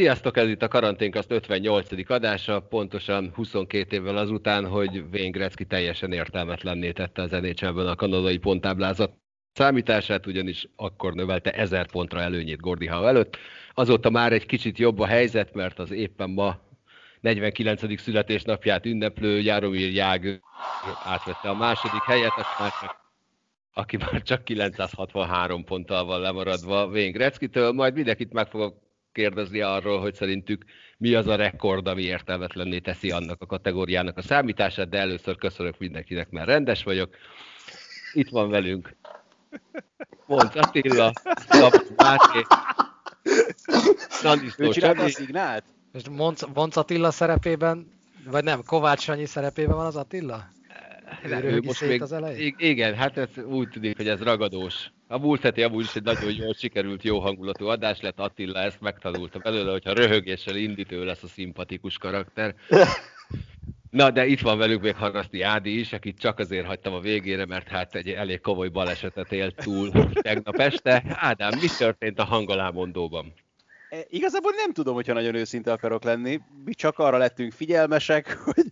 [0.00, 2.10] Sziasztok, ez itt a Karanténkaszt 58.
[2.10, 8.38] adása, pontosan 22 évvel azután, hogy Wayne Gretzky teljesen értelmetlenné tette az nhl a kanadai
[8.38, 9.12] ponttáblázat
[9.52, 13.36] számítását, ugyanis akkor növelte 1000 pontra előnyét Gordi Howe előtt.
[13.74, 16.60] Azóta már egy kicsit jobb a helyzet, mert az éppen ma
[17.20, 18.00] 49.
[18.00, 20.40] születésnapját ünneplő Jaromir Jág
[21.04, 22.96] átvette a második helyet, aki már csak,
[23.72, 30.00] aki már csak 963 ponttal van lemaradva Wayne Gretzky-től, majd mindenkit meg fogok kérdezni arról,
[30.00, 30.64] hogy szerintük
[30.98, 35.78] mi az a rekord, ami értelmetlenné teszi annak a kategóriának a számítását, de először köszönök
[35.78, 37.16] mindenkinek, mert rendes vagyok.
[38.12, 38.96] Itt van velünk
[40.26, 41.12] Monc Attila,
[41.48, 42.46] Szabad Máté,
[45.08, 45.64] szignált?
[45.92, 47.92] És Monc, Monc Attila szerepében,
[48.24, 50.48] vagy nem, Kovács Sanyi szerepében van az Attila?
[51.42, 52.54] Ő most még, az elején?
[52.58, 54.90] Igen, hát ez úgy tűnik, hogy ez ragadós.
[55.12, 58.80] A múlt heti amúgy is egy nagyon jól sikerült, jó hangulatú adás lett, Attila ezt
[58.80, 62.54] megtanulta belőle, hogyha röhögéssel indít, ő lesz a szimpatikus karakter.
[63.90, 67.46] Na, de itt van velük még Haraszti Ádi is, akit csak azért hagytam a végére,
[67.46, 71.02] mert hát egy elég komoly balesetet élt túl tegnap este.
[71.08, 73.32] Ádám, mi történt a hangalámondóban?
[74.08, 76.40] Igazából nem tudom, hogyha nagyon őszinte akarok lenni.
[76.64, 78.64] Mi csak arra lettünk figyelmesek, hogy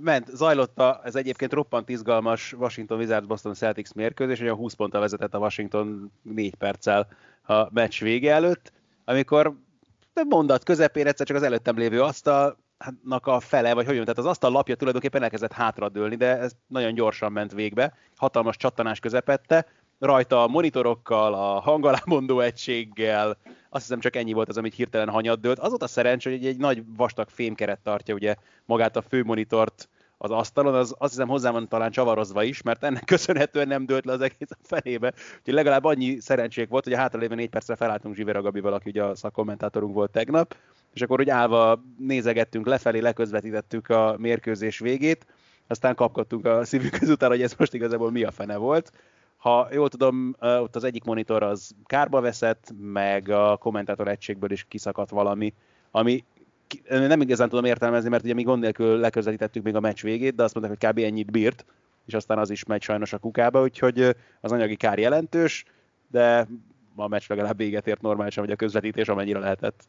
[0.00, 4.72] ment, zajlott a, ez egyébként roppant izgalmas Washington Wizards Boston Celtics mérkőzés, hogy a 20
[4.72, 7.08] ponttal vezetett a Washington 4 perccel
[7.42, 8.72] a meccs vége előtt,
[9.04, 9.54] amikor
[10.28, 12.58] mondat közepén egyszer csak az előttem lévő asztal
[13.20, 16.94] a fele, vagy hogy mondjam, tehát az asztal lapja tulajdonképpen elkezdett hátradőlni, de ez nagyon
[16.94, 19.66] gyorsan ment végbe, hatalmas csattanás közepette,
[19.98, 23.36] rajta a monitorokkal, a hangalámondó egységgel,
[23.70, 25.58] azt hiszem csak ennyi volt az, amit hirtelen hanyat dőlt.
[25.58, 30.30] Az volt a szerencs, hogy egy, nagy vastag fémkeret tartja ugye magát a főmonitort az
[30.30, 34.12] asztalon, az azt hiszem hozzá van talán csavarozva is, mert ennek köszönhetően nem dőlt le
[34.12, 35.12] az egész a fenébe.
[35.38, 39.02] Úgyhogy legalább annyi szerencsék volt, hogy a hátralévő négy percre felálltunk Zsivera Gabival, aki ugye
[39.02, 40.56] a szakkommentátorunk volt tegnap,
[40.94, 45.26] és akkor úgy állva nézegettünk lefelé, leközvetítettük a mérkőzés végét,
[45.66, 48.92] aztán kapkodtunk a szívünk után, hogy ez most igazából mi a fene volt.
[49.44, 54.64] Ha jól tudom, ott az egyik monitor az kárba veszett, meg a kommentátor egységből is
[54.64, 55.54] kiszakadt valami,
[55.90, 56.24] ami
[56.88, 60.42] nem igazán tudom értelmezni, mert ugye mi gond nélkül leközvetítettük még a meccs végét, de
[60.42, 60.98] azt mondták, hogy kb.
[60.98, 61.64] ennyit bírt,
[62.06, 65.64] és aztán az is megy sajnos a kukába, úgyhogy az anyagi kár jelentős,
[66.10, 66.46] de
[66.96, 69.84] a meccs legalább véget ért normálisan, vagy a közvetítés, amennyire lehetett.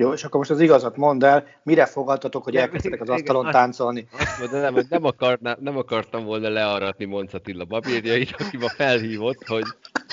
[0.00, 3.52] Jó, és akkor most az igazat mondd el, mire fogadtatok, hogy elkezdtek az asztalon igen,
[3.52, 4.08] táncolni?
[4.18, 9.46] Azt mondta, nem, nem, akarná, nem akartam volna learatni Monc Attila babírjait, aki ma felhívott,
[9.46, 9.64] hogy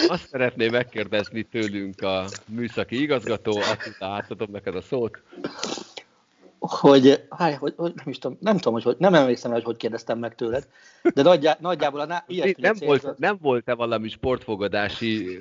[0.08, 5.22] azt szeretné megkérdezni tőlünk a műszaki igazgató, azt átadom neked a szót.
[6.68, 9.78] Hogy, háj, hogy, hogy, nem is tudom, nem tudom, hogy, hogy nem emlékszem hogy hogy
[9.78, 10.68] kérdeztem meg tőled,
[11.14, 15.38] de nagyjá, nagyjából a ilyet, nem, volt, nem volt-e valami sportfogadási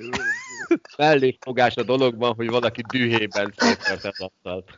[0.97, 4.77] mellékfogás a dologban, hogy valaki dühében szétkerte az asztalt.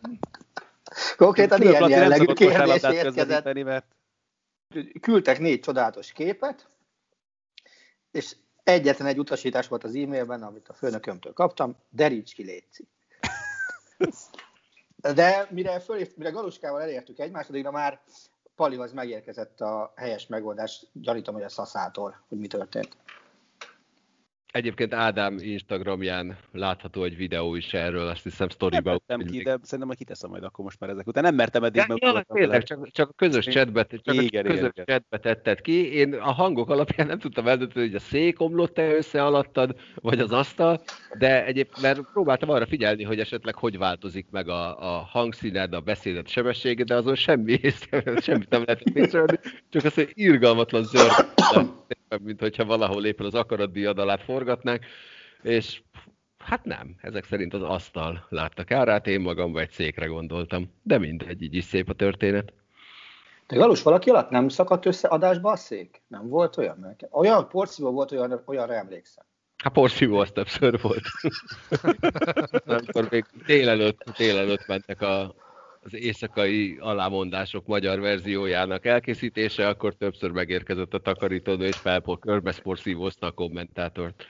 [1.18, 3.64] Konkrétan ilyen jellegű kérdés érkezett.
[3.64, 3.86] Mert...
[5.02, 6.70] Küldtek négy csodálatos képet,
[8.12, 12.88] és egyetlen egy utasítás volt az e-mailben, amit a főnökömtől kaptam, deríts ki létszik.
[15.02, 18.02] De mire, föl, mire Galuskával elértük egymást, addigra már
[18.56, 22.98] Palihoz megérkezett a helyes megoldás, gyanítom, hogy a szaszától, hogy mi történt.
[24.52, 29.00] Egyébként Ádám Instagramján látható egy videó is erről, azt hiszem sztoriba.
[29.06, 31.24] Nem ki, de szerintem majd kiteszem majd akkor most már ezek után.
[31.24, 31.98] Nem mertem eddig meg.
[32.02, 35.94] Ja, tényleg, csak, csak a közös chatbe, csak igen, a közös igen, chatbe tetted ki.
[35.94, 40.32] Én a hangok alapján nem tudtam eldönteni, hogy a szék omlott-e össze alattad, vagy az
[40.32, 40.82] asztal,
[41.18, 45.80] de egyébként mert próbáltam arra figyelni, hogy esetleg hogy változik meg a, a hangszíned, a
[45.80, 47.60] beszédet sebessége, de azon semmi
[48.18, 49.38] semmit nem lehetett észrevenni,
[49.70, 51.12] csak az, hogy irgalmatlan zöld
[52.22, 54.86] mint hogyha valahol éppen az akarat diadalát forgatnák,
[55.42, 55.82] és
[56.38, 61.42] hát nem, ezek szerint az asztal láttak árát, én magam egy székre gondoltam, de mindegy,
[61.42, 62.54] így is szép a történet.
[63.48, 66.02] De Galus, valaki alatt nem szakadt össze adásba a szék?
[66.08, 66.96] Nem volt olyan?
[67.12, 69.26] Olyan porszívó volt, olyan, olyanra emlékszem.
[69.58, 71.04] Hát porszívó az többször volt.
[72.78, 75.36] Amikor még délelőtt, délelőtt mentek a,
[75.88, 83.28] az éjszakai alámondások magyar verziójának elkészítése, akkor többször megérkezett a takarítódó, és felpor körbe porszívózta
[83.28, 84.26] a kommentátort.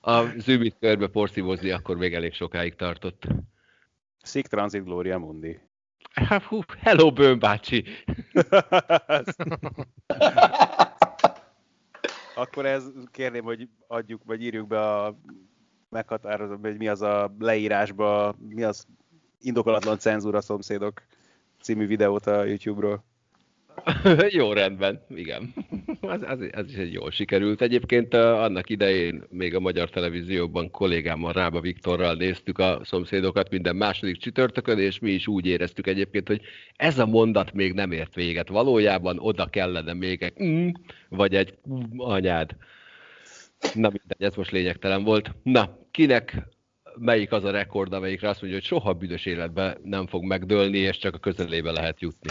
[0.00, 3.26] A zümit körbe porszívózni akkor még elég sokáig tartott.
[4.22, 5.60] Szik Transit Gloria Mundi.
[6.12, 7.84] Hát, hú, hello, Bön bácsi!
[12.34, 15.20] akkor ez kérném, hogy adjuk, vagy írjuk be a
[15.88, 18.86] meghatározó, hogy mi az a leírásba, mi az
[19.40, 21.02] indokolatlan cenzúra szomszédok
[21.60, 23.04] című videót a YouTube-ról.
[24.38, 25.54] jó, rendben, igen.
[26.00, 27.60] Ez, ez, ez is egy jól sikerült.
[27.60, 34.16] Egyébként annak idején még a magyar televízióban kollégámmal, Rába Viktorral néztük a szomszédokat minden második
[34.16, 36.40] csütörtökön, és mi is úgy éreztük egyébként, hogy
[36.76, 38.48] ez a mondat még nem ért véget.
[38.48, 40.68] Valójában oda kellene még egy mm,
[41.08, 42.56] vagy egy mm, anyád.
[43.74, 45.30] Na mindegy, ez most lényegtelen volt.
[45.42, 46.48] Na, kinek
[46.98, 50.98] melyik az a rekord, amelyikre azt mondja, hogy soha büdös életben nem fog megdőlni, és
[50.98, 52.30] csak a közelébe lehet jutni?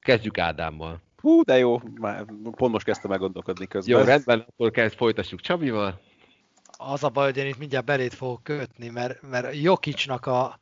[0.00, 1.00] Kezdjük Ádámmal.
[1.16, 2.24] Hú, de jó, már
[2.56, 3.98] pont most kezdtem meggondolkodni közben.
[3.98, 6.00] Jó, rendben, akkor kezd, folytassuk Csabival
[6.80, 10.58] az a baj, hogy én itt mindjárt belét fogok kötni, mert, mert Jokicsnak a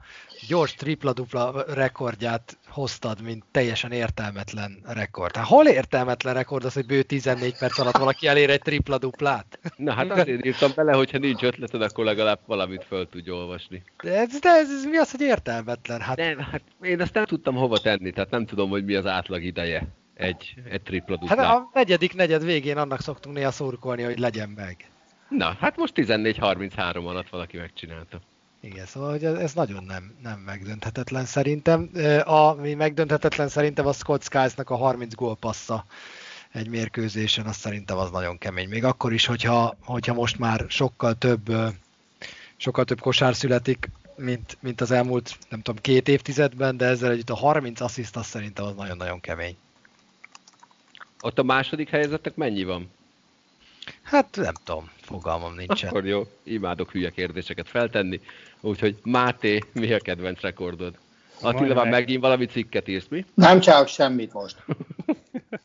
[0.49, 5.37] gyors tripla-dupla rekordját hoztad, mint teljesen értelmetlen rekord.
[5.37, 9.59] Hát hol értelmetlen rekord az, hogy bő 14 perc alatt valaki elér egy tripla-duplát?
[9.77, 13.83] Na hát azért írtam bele, hogyha nincs ötleted, akkor legalább valamit föl tudj olvasni.
[14.03, 16.01] De ez, de ez, ez mi az, hogy értelmetlen?
[16.01, 16.17] Hát...
[16.17, 19.43] Nem, hát én ezt nem tudtam hova tenni, tehát nem tudom, hogy mi az átlag
[19.43, 21.39] ideje egy, egy tripla duplát.
[21.39, 24.91] Hát a negyedik negyed végén annak szoktunk néha szurkolni, hogy legyen meg.
[25.28, 28.20] Na, hát most 14-33 alatt valaki megcsinálta.
[28.61, 31.90] Igen, szóval hogy ez, nagyon nem, nem megdönthetetlen szerintem.
[32.25, 35.84] Ami megdönthetetlen szerintem a Scott Skiles-nak a 30 gólpassza
[36.52, 38.69] egy mérkőzésen, azt szerintem az nagyon kemény.
[38.69, 41.52] Még akkor is, hogyha, hogyha most már sokkal több,
[42.56, 47.31] sokkal több kosár születik, mint, mint az elmúlt, nem tudom, két évtizedben, de ezzel együtt
[47.31, 49.56] a 30 assziszt az szerintem az nagyon-nagyon kemény.
[51.20, 52.90] Ott a második helyezettek mennyi van?
[54.03, 55.88] Hát nem tudom, fogalmam nincsen.
[55.88, 58.21] Akkor jó, imádok hülye kérdéseket feltenni.
[58.61, 60.99] Úgyhogy Máté, mi a kedvenc rekordod?
[61.41, 63.25] Attila, már megint valami cikket írsz, mi?
[63.35, 64.65] Nem csak semmit most.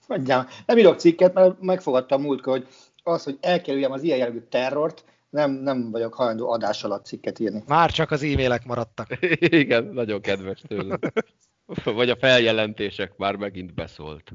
[0.08, 2.68] Mondjam, nem írok cikket, mert megfogadtam múltkor, hogy
[3.04, 7.64] az, hogy elkerüljem az ilyen jellegű terrort, nem, nem vagyok hajlandó adás alatt cikket írni.
[7.68, 9.18] Már csak az e-mailek maradtak.
[9.62, 11.00] Igen, nagyon kedves tőle.
[11.84, 14.32] Vagy a feljelentések már megint beszólt.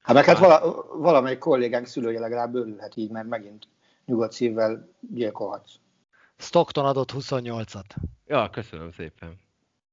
[0.00, 3.68] Hát meg hát vala, valamelyik kollégánk szülője legalább örülhet így, mert megint
[4.06, 5.74] nyugodt szívvel gyilkolhatsz.
[6.36, 7.84] Stockton adott 28-at.
[8.26, 9.38] Ja, köszönöm szépen.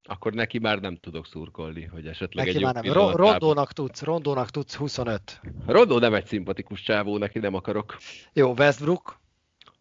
[0.04, 2.94] Akkor neki már nem tudok szurkolni, hogy esetleg neki egy már nem.
[2.94, 5.42] Ro- Rondónak tudsz, Rondónak tudsz 25.
[5.66, 7.98] Rondó nem egy szimpatikus csávó, neki nem akarok.
[8.34, 9.20] Jó, Westbrook.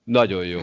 [0.04, 0.60] Nagyon jó.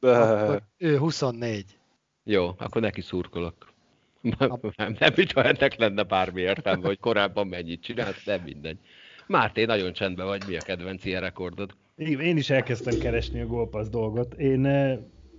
[0.00, 1.78] Akkor ő 24.
[2.24, 3.72] Jó, akkor neki szurkolok.
[4.20, 8.78] Nem, nem, nem mintha ennek lenne bármi értelme, hogy korábban mennyit csinált, nem mindegy.
[9.26, 11.70] Márté, nagyon csendben vagy, mi a kedvenc ilyen rekordod?
[11.96, 14.34] Én is elkezdtem keresni a gólpassz dolgot.
[14.34, 14.66] Én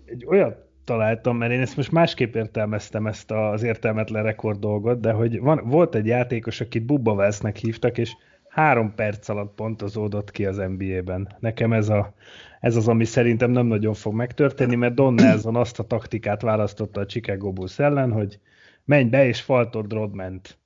[0.06, 5.12] egy olyat találtam, mert én ezt most másképp értelmeztem ezt az értelmetlen rekord dolgot, de
[5.12, 8.15] hogy van, volt egy játékos, akit Bubba Velsnek hívtak, és
[8.47, 11.35] három perc alatt pontozódott ki az NBA-ben.
[11.39, 12.13] Nekem ez, a,
[12.59, 17.00] ez az, ami szerintem nem nagyon fog megtörténni, mert Don Nelson azt a taktikát választotta
[17.00, 18.39] a Chicago Bulls ellen, hogy
[18.85, 20.57] menj be és faltod Rodment,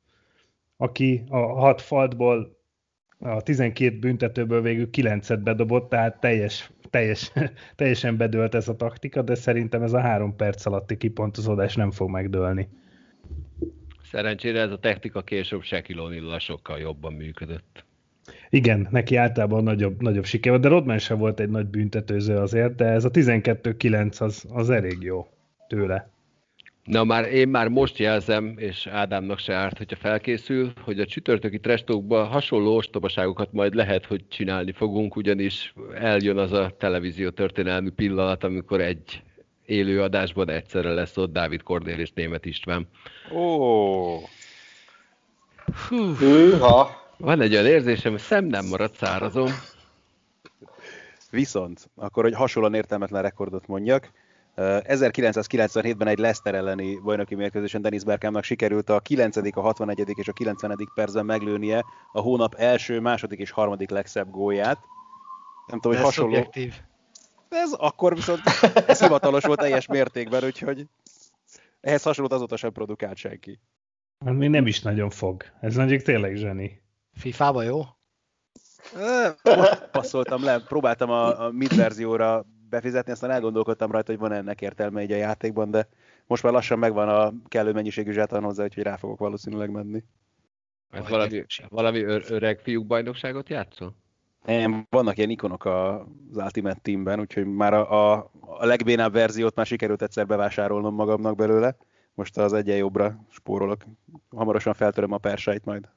[0.77, 2.56] aki a hat faltból
[3.19, 7.31] a 12 büntetőből végül 9-et bedobott, tehát teljes, teljes,
[7.75, 12.09] teljesen bedőlt ez a taktika, de szerintem ez a három perc alatti kipontozódás nem fog
[12.09, 12.67] megdőlni.
[14.03, 17.85] Szerencsére ez a technika később Shaquille sokkal jobban működött.
[18.49, 22.75] Igen, neki általában nagyobb, nagyobb siker volt, de Rodman sem volt egy nagy büntetőző azért,
[22.75, 25.27] de ez a 12-9 az, az elég jó
[25.67, 26.11] tőle.
[26.88, 31.60] Na már én már most jelzem, és Ádámnak se árt, hogyha felkészül, hogy a csütörtöki
[31.60, 38.44] trestókban hasonló ostobaságokat majd lehet, hogy csinálni fogunk, ugyanis eljön az a televízió történelmi pillanat,
[38.44, 39.24] amikor egy
[39.65, 42.88] élő adásban egyszerre lesz ott Dávid Kordél és Német István.
[43.34, 44.20] Ó!
[45.89, 47.06] Hűha!
[47.17, 49.51] Van egy olyan érzésem, hogy szem nem marad szárazom.
[51.32, 54.12] Viszont, akkor, hogy hasonlóan értelmetlen rekordot mondjak,
[54.57, 60.03] 1997-ben egy Leicester elleni bajnoki mérkőzésen Dennis Bergkampnak sikerült a 9., a 61.
[60.15, 60.77] és a 90.
[60.95, 64.79] percben meglőnie a hónap első, második és harmadik legszebb gólját.
[65.67, 66.33] Nem tudom, hogy hasonló...
[66.33, 66.73] Szubjektív.
[67.49, 68.41] Ez akkor viszont
[68.87, 70.87] ez hivatalos volt teljes mértékben, úgyhogy
[71.81, 73.59] ehhez hasonlót azóta sem produkált senki.
[74.25, 75.43] Hát még nem is nagyon fog.
[75.61, 76.81] Ez mondjuk tényleg zseni.
[77.13, 77.81] FIFA-ba jó?
[79.43, 84.62] Most passzoltam le, próbáltam a, a mid verzióra befizetni, aztán elgondolkodtam rajta, hogy van ennek
[84.62, 85.88] értelme egy a játékban, de
[86.27, 90.03] most már lassan megvan a kellő mennyiségű zsátan hozzá, úgyhogy rá fogok valószínűleg menni.
[90.91, 93.95] Hát valami, valami öreg fiúk bajnokságot játszol?
[94.45, 96.01] Nem, vannak ilyen ikonok az
[96.33, 101.75] Ultimate Teamben, úgyhogy már a, a, a legbénább verziót már sikerült egyszer bevásárolnom magamnak belőle.
[102.13, 103.83] Most az egyen jobbra spórolok.
[104.29, 105.89] Hamarosan feltöröm a persait majd.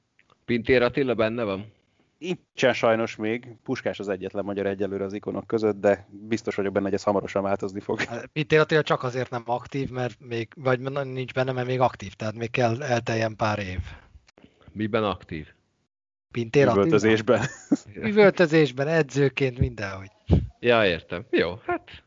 [0.44, 1.72] Pintér Attila benne van?
[2.20, 6.84] Nincsen sajnos még, Puskás az egyetlen magyar egyelőre az ikonok között, de biztos vagyok benne,
[6.84, 8.00] hogy ez hamarosan változni fog.
[8.32, 12.14] Pittél hát, Attila csak azért nem aktív, mert még, vagy nincs benne, mert még aktív,
[12.14, 13.78] tehát még kell elteljen pár év.
[14.72, 15.46] Miben aktív?
[16.30, 17.42] Pintér Üvöltözésben.
[18.10, 20.10] Üvöltözésben, edzőként, mindenhogy.
[20.58, 21.26] Ja, értem.
[21.30, 22.02] Jó, hát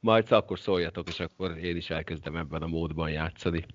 [0.00, 3.66] majd akkor szóljatok, és akkor én is elkezdem ebben a módban játszani.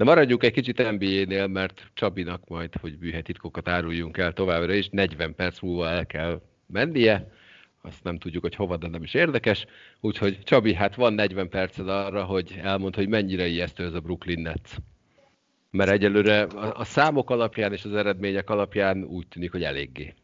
[0.00, 5.34] De maradjunk egy kicsit NBA-nél, mert Csabinak majd, hogy bűhetitkokat áruljunk el továbbra is, 40
[5.34, 7.32] perc múlva el kell mennie,
[7.82, 9.66] azt nem tudjuk, hogy hova, de nem is érdekes.
[10.00, 14.40] Úgyhogy Csabi, hát van 40 perced arra, hogy elmond, hogy mennyire ijesztő ez a Brooklyn
[14.40, 14.70] Nets.
[15.70, 16.42] Mert egyelőre
[16.72, 20.14] a számok alapján és az eredmények alapján úgy tűnik, hogy eléggé.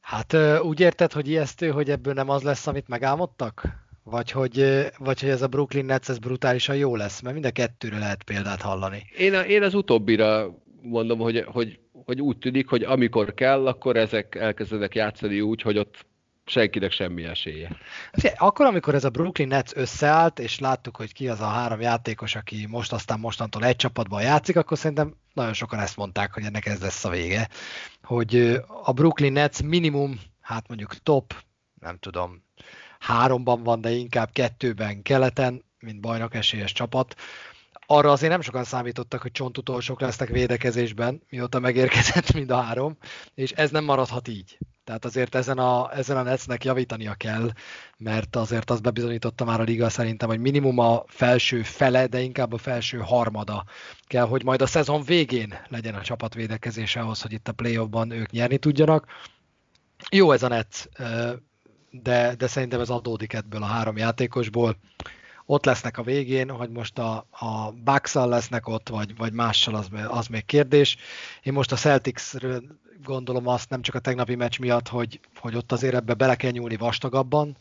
[0.00, 3.81] Hát úgy érted, hogy ijesztő, hogy ebből nem az lesz, amit megálmodtak?
[4.04, 7.20] Vagy hogy, vagy hogy ez a Brooklyn Nets ez brutálisan jó lesz?
[7.20, 9.06] Mert mind a kettőre lehet példát hallani.
[9.18, 14.34] Én, én az utóbbira mondom, hogy, hogy, hogy úgy tűnik, hogy amikor kell, akkor ezek
[14.34, 16.06] elkezdenek játszani úgy, hogy ott
[16.44, 17.76] senkinek semmi esélye.
[18.36, 22.34] Akkor, amikor ez a Brooklyn Nets összeállt, és láttuk, hogy ki az a három játékos,
[22.34, 26.66] aki most aztán mostantól egy csapatban játszik, akkor szerintem nagyon sokan ezt mondták, hogy ennek
[26.66, 27.48] ez lesz a vége.
[28.02, 31.34] Hogy a Brooklyn Nets minimum, hát mondjuk top,
[31.80, 32.44] nem tudom,
[33.02, 37.14] háromban van, de inkább kettőben keleten, mint bajnok esélyes csapat.
[37.86, 42.96] Arra azért nem sokan számítottak, hogy csontutolsók lesznek védekezésben, mióta megérkezett mind a három,
[43.34, 44.58] és ez nem maradhat így.
[44.84, 47.50] Tehát azért ezen a, ezen a Netsnek javítania kell,
[47.96, 52.52] mert azért az bebizonyította már a liga szerintem, hogy minimum a felső fele, de inkább
[52.52, 53.64] a felső harmada
[54.06, 58.10] kell, hogy majd a szezon végén legyen a csapat védekezése ahhoz, hogy itt a playoffban
[58.10, 59.06] ők nyerni tudjanak.
[60.10, 60.88] Jó ez a Nets,
[61.92, 64.76] de, de szerintem ez adódik ebből a három játékosból.
[65.46, 69.88] Ott lesznek a végén, hogy most a, a bucks lesznek ott, vagy, vagy mással, az,
[70.08, 70.96] az még kérdés.
[71.42, 72.62] Én most a Celticsről
[73.02, 76.50] gondolom azt nem csak a tegnapi meccs miatt, hogy, hogy ott azért ebbe bele kell
[76.50, 77.56] nyúlni vastagabban,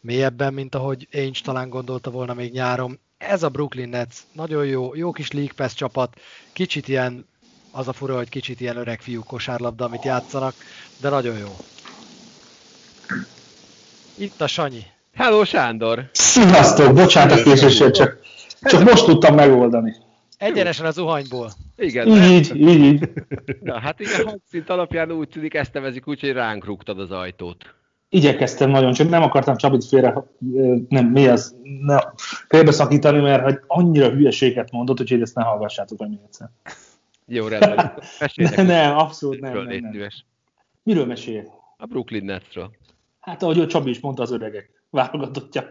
[0.00, 2.98] mélyebben, mint ahogy én talán gondolta volna még nyáron.
[3.18, 6.20] Ez a Brooklyn Nets nagyon jó, jó kis League Pass csapat,
[6.52, 7.26] kicsit ilyen,
[7.70, 10.54] az a fura, hogy kicsit ilyen öreg fiú kosárlabda, amit játszanak,
[11.00, 11.56] de nagyon jó.
[14.18, 14.82] Itt a Sanyi.
[15.14, 16.08] Hello, Sándor!
[16.12, 16.94] Sziasztok!
[16.94, 18.18] Bocsánat a késésért, csak,
[18.60, 19.94] csak most tudtam megoldani.
[20.38, 21.50] Egyenesen az uhanyból.
[21.76, 22.08] Igen.
[22.08, 23.10] Így, így, így.
[23.62, 27.74] Na, hát igen, hangszint alapján úgy tűnik, ezt nevezik úgy, hogy ránk rúgtad az ajtót.
[28.08, 30.24] Igyekeztem nagyon, csak nem akartam Csabit félre,
[30.88, 31.98] nem, mi az, ne,
[32.48, 36.50] félbeszakítani, mert hogy annyira hülyeséget mondott, hogy ezt ne hallgassátok meg még egyszer.
[37.26, 37.92] Jó, rendben.
[38.56, 39.52] ne, nem, abszolút nem.
[39.52, 40.08] nem, nem.
[40.82, 41.44] Miről mesél?
[41.76, 42.70] A Brooklyn Netsről.
[43.22, 45.70] Hát ahogy a Csabi is mondta, az öregek válogatottja.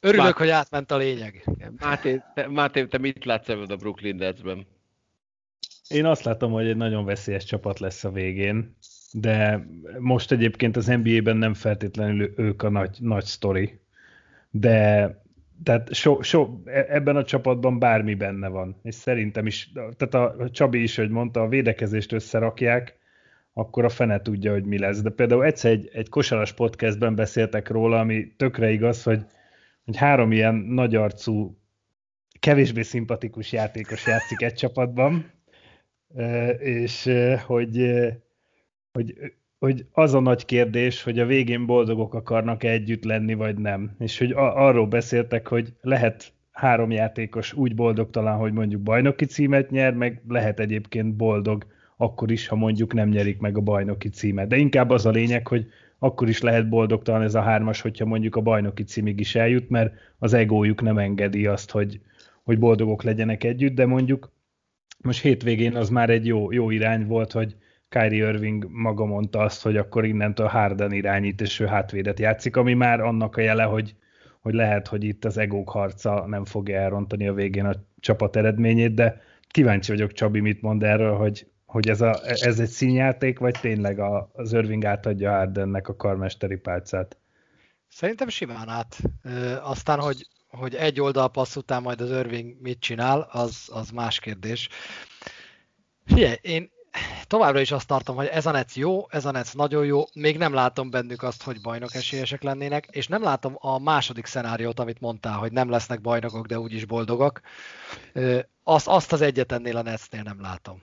[0.00, 1.44] Örülök, Máté, hogy átment a lényeg.
[1.78, 4.66] Máté, te, Máté, te mit látsz ebben a Brooklyn Netsben?
[5.88, 8.76] Én azt látom, hogy egy nagyon veszélyes csapat lesz a végén,
[9.12, 9.66] de
[9.98, 13.80] most egyébként az NBA-ben nem feltétlenül ők a nagy, nagy sztori,
[14.50, 15.10] de
[15.62, 20.50] tehát so, so, e, ebben a csapatban bármi benne van, és szerintem is, tehát a
[20.50, 22.98] Csabi is, hogy mondta, a védekezést összerakják,
[23.52, 25.02] akkor a fene tudja, hogy mi lesz.
[25.02, 29.24] De például egyszer egy, egy kosaras podcastben beszéltek róla, ami tökre igaz, hogy,
[29.84, 31.58] hogy három ilyen nagyarcú,
[32.40, 35.30] kevésbé szimpatikus játékos játszik egy csapatban,
[36.58, 37.10] és
[37.46, 38.02] hogy,
[38.92, 39.14] hogy
[39.58, 43.94] hogy az a nagy kérdés, hogy a végén boldogok akarnak -e együtt lenni, vagy nem.
[43.98, 49.94] És hogy arról beszéltek, hogy lehet három játékos úgy boldogtalan, hogy mondjuk bajnoki címet nyer,
[49.94, 54.48] meg lehet egyébként boldog akkor is, ha mondjuk nem nyerik meg a bajnoki címet.
[54.48, 55.66] De inkább az a lényeg, hogy
[55.98, 59.94] akkor is lehet boldogtalan ez a hármas, hogyha mondjuk a bajnoki címig is eljut, mert
[60.18, 62.00] az egójuk nem engedi azt, hogy,
[62.44, 64.32] hogy boldogok legyenek együtt, de mondjuk
[65.02, 67.56] most hétvégén az már egy jó, jó irány volt, hogy
[67.96, 72.74] Kyrie Irving maga mondta azt, hogy akkor innentől Harden irányít, és ő hátvédet játszik, ami
[72.74, 73.94] már annak a jele, hogy,
[74.40, 78.94] hogy lehet, hogy itt az egók harca nem fogja elrontani a végén a csapat eredményét,
[78.94, 83.58] de kíváncsi vagyok, Csabi, mit mond erről, hogy, hogy ez, a, ez egy színjáték, vagy
[83.60, 87.16] tényleg a, az Irving átadja Hardennek a karmesteri pálcát?
[87.88, 88.96] Szerintem simán át.
[89.22, 93.90] Ö, aztán, hogy, hogy egy oldal passz után majd az Irving mit csinál, az, az
[93.90, 94.68] más kérdés.
[96.04, 96.74] Figyelj, én,
[97.26, 100.38] továbbra is azt tartom, hogy ez a Nets jó, ez a Nets nagyon jó, még
[100.38, 105.00] nem látom bennük azt, hogy bajnok esélyesek lennének, és nem látom a második szenáriót, amit
[105.00, 107.40] mondtál, hogy nem lesznek bajnokok, de úgyis boldogak.
[108.62, 110.82] Azt, azt az egyet ennél a Netsnél nem látom.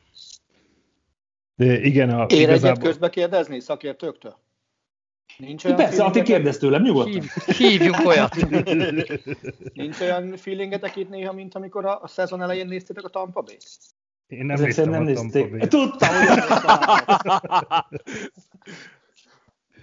[1.55, 2.69] De igen, a, Én igazából...
[2.69, 4.41] egyet közbe kérdezni szakértőktől?
[5.37, 7.11] Nincs olyan Persze, Ati kérdez tőlem, nyugodtan.
[7.11, 8.35] Hív, hívjunk olyat.
[9.73, 13.63] Nincs olyan feelingetek itt néha, mint amikor a, a szezon elején néztétek a Tampa Bay-t?
[14.37, 15.67] Én nem Ezek nem nézték.
[15.67, 16.27] Tudtam, hogy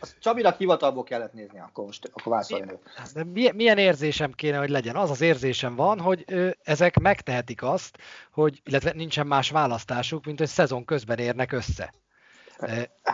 [0.00, 2.73] azt Csabinak hivatalból kellett nézni, akkor most akkor válaszolni.
[3.14, 4.97] De milyen, milyen érzésem kéne, hogy legyen?
[4.97, 7.99] Az az érzésem van, hogy ö, ezek megtehetik azt,
[8.33, 11.92] hogy, illetve nincsen más választásuk, mint hogy szezon közben érnek össze.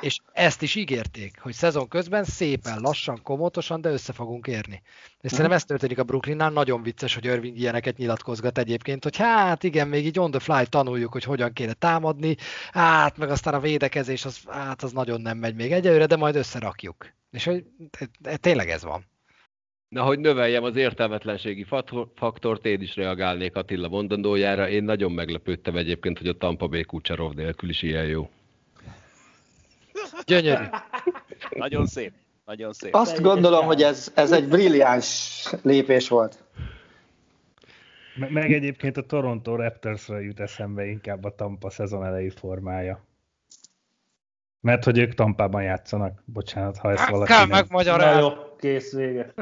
[0.01, 4.83] És ezt is ígérték, hogy szezon közben szépen, lassan, komotosan, de össze fogunk érni.
[5.21, 9.63] És szerintem ez történik a Brooklynnál, nagyon vicces, hogy Irving ilyeneket nyilatkozgat egyébként, hogy hát
[9.63, 12.37] igen, még így on the fly tanuljuk, hogy hogyan kéne támadni,
[12.71, 16.37] hát meg aztán a védekezés, az, hát az nagyon nem megy még egyelőre, de majd
[16.37, 17.15] összerakjuk.
[17.31, 17.65] És hogy
[18.41, 19.07] tényleg ez van.
[19.89, 21.67] Na, hogy növeljem az értelmetlenségi
[22.15, 24.69] faktort, én is reagálnék Attila mondandójára.
[24.69, 28.31] Én nagyon meglepődtem egyébként, hogy a Tampa Bay Kucserov nélkül is ilyen jó.
[30.25, 30.65] Gyönyörű.
[31.51, 32.13] Nagyon szép.
[32.45, 32.95] Nagyon szép.
[32.95, 36.45] Azt gondolom, hogy ez, ez egy brilliáns lépés volt.
[38.15, 43.05] Meg egyébként a Toronto Raptorsra jut eszembe inkább a Tampa szezon elejé formája.
[44.67, 46.23] Mert hogy ők Tampában játszanak.
[46.25, 48.21] Bocsánat, ha ezt valaki Kell megmagyarázni.
[48.21, 49.35] Na jó, kész, vége.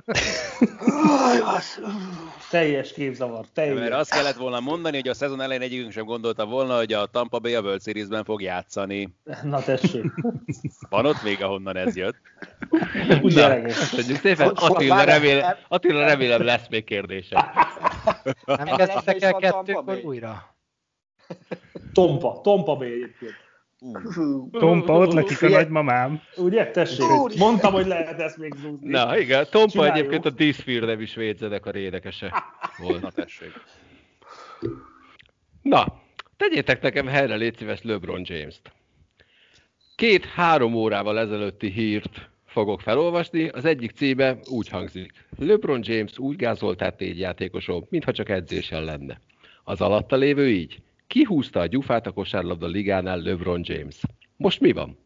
[2.51, 3.79] teljes képzavar, teljes.
[3.79, 7.07] Mert azt kellett volna mondani, hogy a szezon elején egyikünk sem gondolta volna, hogy a
[7.07, 9.17] Tampa Bay a World Series-ben fog játszani.
[9.43, 10.05] Na tessék.
[10.89, 12.17] Van ott még, ahonnan ez jött.
[13.23, 14.49] Úgy Köszönjük szépen.
[14.49, 17.53] Attila, remélem, Attila, remélem lesz még kérdése.
[18.45, 20.55] Nem kezdtek el kettőkor újra?
[21.93, 23.44] Tompa, Tompa Bay egyébként.
[24.53, 26.21] Tompa, ott lakik a nagymamám.
[26.37, 26.71] Ugye?
[26.71, 27.33] Tessék, Úr.
[27.39, 28.89] mondtam, hogy lehet ezt még zúzni.
[28.91, 29.97] Na igen, Tompa Csináljuk.
[29.97, 32.33] egyébként a Disfear nevű svéd zenekar énekese
[32.83, 33.01] volt.
[33.01, 33.53] Na tessék.
[35.63, 36.01] Na,
[36.37, 38.73] tegyétek nekem helyre, légy szíves LeBron James-t.
[39.97, 45.13] Két-három órával ezelőtti hírt fogok felolvasni, az egyik címe úgy hangzik.
[45.39, 49.21] LeBron James úgy gázolt át négy játékosom, mintha csak edzésen lenne.
[49.65, 50.83] Az alatta lévő így.
[51.07, 54.01] Kihúzta a gyufát a kosárlabda ligánál LeBron James.
[54.37, 54.99] Most mi van?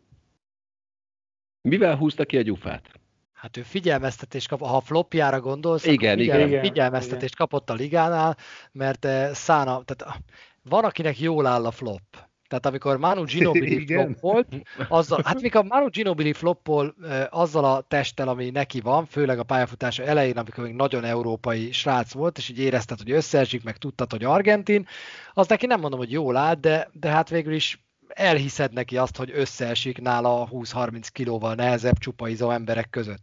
[1.61, 3.01] Mivel húzta ki a gyufát?
[3.33, 7.47] Hát ő figyelmeztetést kap, ha a flopjára gondolsz, igen, figyel, igen, figyelmeztetést igen.
[7.47, 8.37] kapott a ligánál,
[8.73, 10.21] mert eh, szána, tehát
[10.63, 12.28] van, akinek jól áll a flop.
[12.49, 14.47] Tehát amikor Manu Ginobili flop volt,
[14.89, 16.95] azzal, hát mikor Manu Ginobili floppol
[17.31, 22.13] azzal a testtel, ami neki van, főleg a pályafutása elején, amikor még nagyon európai srác
[22.13, 24.87] volt, és így érezted, hogy összeesik, meg tudtad, hogy argentin,
[25.33, 29.17] az neki nem mondom, hogy jól áll, de, de hát végül is elhiszed neki azt,
[29.17, 33.23] hogy összeesik nála 20-30 kilóval nehezebb csupaizó emberek között.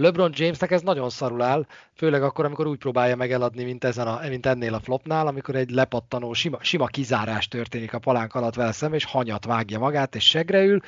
[0.00, 4.06] LeBron Jamesnek ez nagyon szarul áll, főleg akkor, amikor úgy próbálja meg eladni, mint, ezen
[4.06, 8.54] a, mint ennél a flopnál, amikor egy lepattanó, sima, sima kizárás történik a palánk alatt
[8.54, 10.80] vele szemben, és hanyat vágja magát, és segre ül.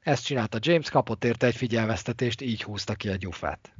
[0.00, 3.72] Ezt csinálta James, kapott érte egy figyelmeztetést, így húzta ki a gyufát.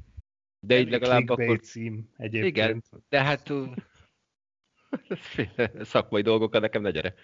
[0.61, 1.61] De így legalább akkor...
[1.61, 2.57] cím egyébként.
[2.57, 3.53] Igen, de hát
[5.83, 7.15] szakmai dolgokat nekem ne gyere.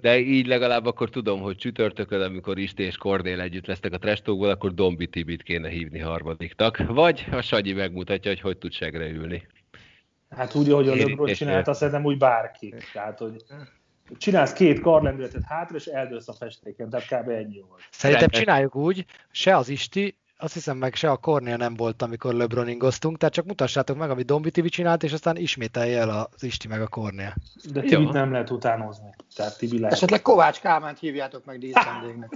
[0.00, 4.48] De így legalább akkor tudom, hogy csütörtökön, amikor Isti és Kornél együtt lesznek a trestókból,
[4.48, 6.76] akkor Dombi Tibit kéne hívni harmadiknak.
[6.86, 9.46] Vagy a Sanyi megmutatja, hogy hogy tud segre ülni.
[10.30, 12.74] Hát úgy, ahogy a LeBron csinálta, szerintem úgy bárki.
[12.92, 13.44] Tehát, hogy
[14.18, 17.28] csinálsz két karlendületet hátra, és eldőlsz a festéken, tehát kb.
[17.28, 17.82] ennyi volt.
[17.90, 22.34] Szerintem csináljuk úgy, se az Isti, azt hiszem meg se a Kornél nem volt, amikor
[22.34, 26.68] LeBroningoztunk, tehát csak mutassátok meg, amit Dombi Tibi csinált, és aztán ismételje el az Isti
[26.68, 27.34] meg a Kornél.
[27.72, 29.14] De Tibit nem lehet utánozni.
[29.34, 29.92] Tehát Tibi lehet.
[29.92, 32.32] Esetleg Kovács Kálmánt hívjátok meg díszvendégnek.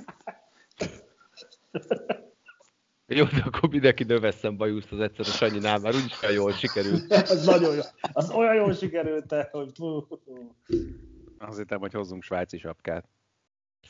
[3.06, 7.12] Jó, de akkor mindenki növeszem bajuszt az egyszer a Sanyinál, már úgyis olyan jól sikerült.
[7.30, 7.80] az nagyon jó.
[8.12, 9.72] Az olyan jól sikerült, hogy...
[11.38, 13.04] Azt hittem, hogy hozzunk svájci sapkát.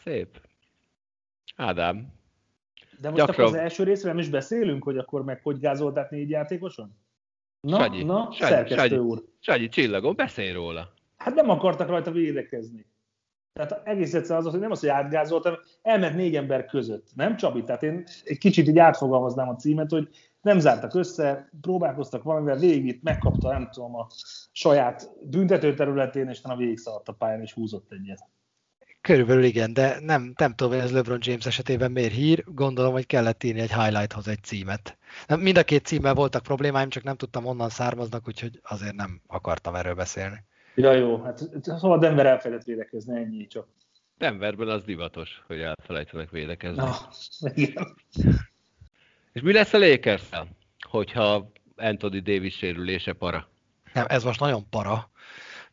[0.04, 0.40] Szép.
[1.56, 2.12] Ádám,
[3.00, 3.46] de most Gyakran...
[3.46, 6.96] akkor az első részre nem is beszélünk, hogy akkor meg hogy gázolták négy játékoson?
[7.60, 9.24] Na, Sanyi, na Sanyi, szerkesztő Sanyi, úr.
[9.40, 10.92] Sanyi, csillagom, beszélj róla.
[11.16, 12.86] Hát nem akartak rajta védekezni.
[13.52, 17.08] Tehát egész egyszer az, hogy nem az, hogy átgázoltam, elment négy ember között.
[17.14, 17.62] Nem Csabi?
[17.62, 20.08] Tehát én egy kicsit így átfogalmaznám a címet, hogy
[20.40, 24.06] nem zártak össze, próbálkoztak valamivel, végig itt megkapta, nem tudom, a
[24.52, 28.28] saját büntetőterületén, és a végig a pályán, és húzott egyet.
[29.06, 32.44] Körülbelül igen, de nem, nem tudom, hogy ez LeBron James esetében miért hír.
[32.46, 34.96] Gondolom, hogy kellett írni egy highlighthoz egy címet.
[35.26, 39.20] Nem, mind a két címmel voltak problémáim, csak nem tudtam onnan származnak, úgyhogy azért nem
[39.26, 40.44] akartam erről beszélni.
[40.74, 43.66] Ja, jó, hát szóval Denver elfelejtett védekezni, ennyi csak.
[44.18, 46.76] Denverben az divatos, hogy elfelejtenek védekezni.
[46.76, 46.96] Na,
[47.54, 47.96] igen.
[49.32, 50.28] És mi lesz a lakers
[50.80, 53.48] hogyha Anthony Davis sérülése para?
[53.92, 55.10] Nem, ez most nagyon para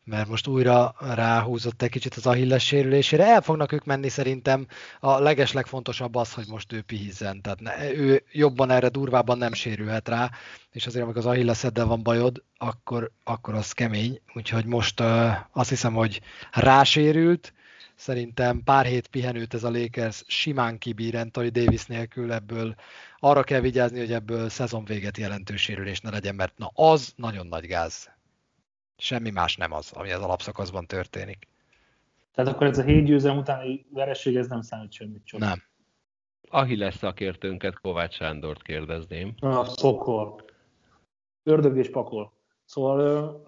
[0.04, 3.26] mert most újra ráhúzott egy kicsit az Achilles sérülésére.
[3.26, 4.66] El fognak ők menni szerintem.
[5.00, 7.40] A leges legfontosabb az, hogy most ő pihizzen.
[7.40, 10.30] Tehát ne, ő jobban erre durvában nem sérülhet rá,
[10.70, 14.20] és azért amikor az Achilleseddel van bajod, akkor, akkor az kemény.
[14.34, 16.20] Úgyhogy most uh, azt hiszem, hogy
[16.52, 17.52] rásérült,
[17.96, 22.74] Szerintem pár hét pihenőt ez a Lakers simán kibír Anthony Davis nélkül, ebből
[23.18, 27.46] arra kell vigyázni, hogy ebből szezon véget jelentős sérülés ne legyen, mert na az nagyon
[27.46, 28.13] nagy gáz.
[28.96, 31.48] Semmi más nem az, ami az alapszakaszban történik.
[32.34, 35.24] Tehát akkor ez a hét győzelem utáni vereség, ez nem számít semmit.
[35.24, 35.40] Csak.
[35.40, 35.62] Nem.
[36.48, 39.34] Ahilles szakértőnket, Kovács Sándort kérdezném.
[39.40, 40.44] A pokol.
[41.42, 42.32] Ördög és pakol.
[42.64, 43.42] Szóval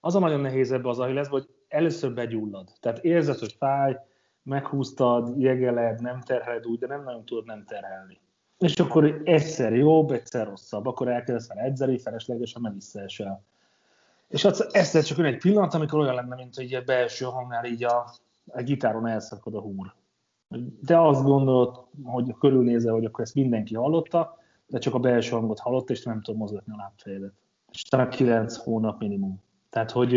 [0.00, 2.72] az a nagyon nehéz ebbe az Ahilles, hogy először begyullad.
[2.80, 3.96] Tehát érzed, hogy fáj,
[4.42, 8.20] meghúztad, jegeled, nem terheled úgy, de nem nagyon tudod nem terhelni.
[8.58, 13.44] És akkor egyszer jobb, egyszer rosszabb, akkor elkezdesz fel edzeni, feleslegesen meg visszaesel.
[14.32, 17.84] És az, ez csak egy pillanat, amikor olyan lenne, mint hogy a belső hangnál így
[17.84, 18.10] a,
[18.46, 19.94] a gitáron elszakad a húr.
[20.80, 25.58] De azt gondolod, hogy körülnézel, hogy akkor ezt mindenki hallotta, de csak a belső hangot
[25.58, 27.32] hallotta, és nem tud mozgatni a lábfejedet.
[27.72, 29.42] És talán 9 hónap minimum.
[29.70, 30.16] Tehát, hogy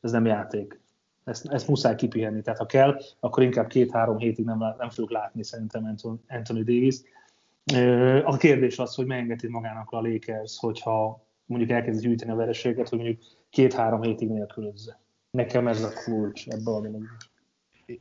[0.00, 0.80] ez nem játék.
[1.24, 2.42] Ezt, ezt muszáj kipihenni.
[2.42, 5.94] Tehát, ha kell, akkor inkább két-három hétig nem, nem fogjuk látni szerintem
[6.28, 7.00] Anthony Davis.
[8.24, 12.98] A kérdés az, hogy megengedi magának a Lakers, hogyha mondjuk elkezdi gyűjteni a vereséget, hogy
[12.98, 15.00] mondjuk két-három hétig nélkülözze.
[15.30, 17.08] Nekem ez a kulcs ebben a dologban.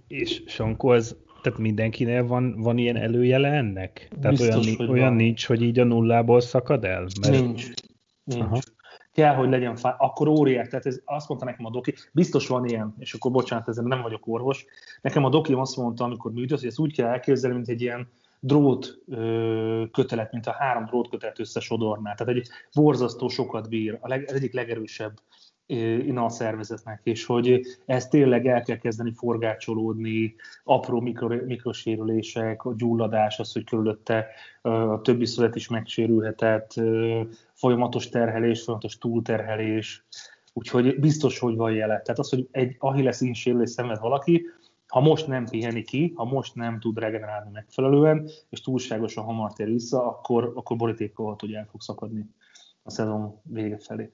[0.07, 4.07] És Sankó, ez tehát mindenkinél van, van ilyen előjele ennek?
[4.21, 7.07] Tehát Biztos, olyan, olyan nincs, hogy így a nullából szakad el?
[7.21, 7.41] Mert...
[7.41, 7.67] Nincs.
[8.23, 8.41] nincs.
[8.41, 8.59] Aha.
[9.11, 9.93] Kell, hogy legyen fáj.
[9.97, 13.67] Akkor óriás, tehát ez, azt mondta nekem a doki, biztos van ilyen, és akkor bocsánat,
[13.67, 14.65] ezen nem vagyok orvos.
[15.01, 18.09] Nekem a doki azt mondta, amikor műtött, hogy ezt úgy kell elképzelni, mint egy ilyen
[18.39, 18.97] drót
[19.91, 22.13] kötelet, mint a három drót kötelet összesodorná.
[22.13, 25.13] Tehát egy borzasztó sokat bír, a leg, az egyik legerősebb
[26.15, 33.39] a szervezetnek, és hogy ezt tényleg el kell kezdeni forgácsolódni, apró mikro, mikrosérülések, a gyulladás,
[33.39, 34.27] az, hogy körülötte
[34.61, 36.73] a többi szövet is megsérülhetett,
[37.53, 40.05] folyamatos terhelés, folyamatos túlterhelés,
[40.53, 42.01] úgyhogy biztos, hogy van jele.
[42.01, 44.45] Tehát az, hogy egy Achilles sérülés szenved valaki,
[44.87, 49.67] ha most nem piheni ki, ha most nem tud regenerálni megfelelően, és túlságosan hamar tér
[49.67, 52.29] vissza, akkor, akkor borítékolhat, hogy el fog szakadni
[52.83, 54.11] a szezon vége felé.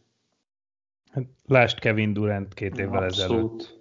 [1.12, 3.62] Hát, lásd Kevin Durant két évvel Abszolút.
[3.62, 3.80] ezelőtt.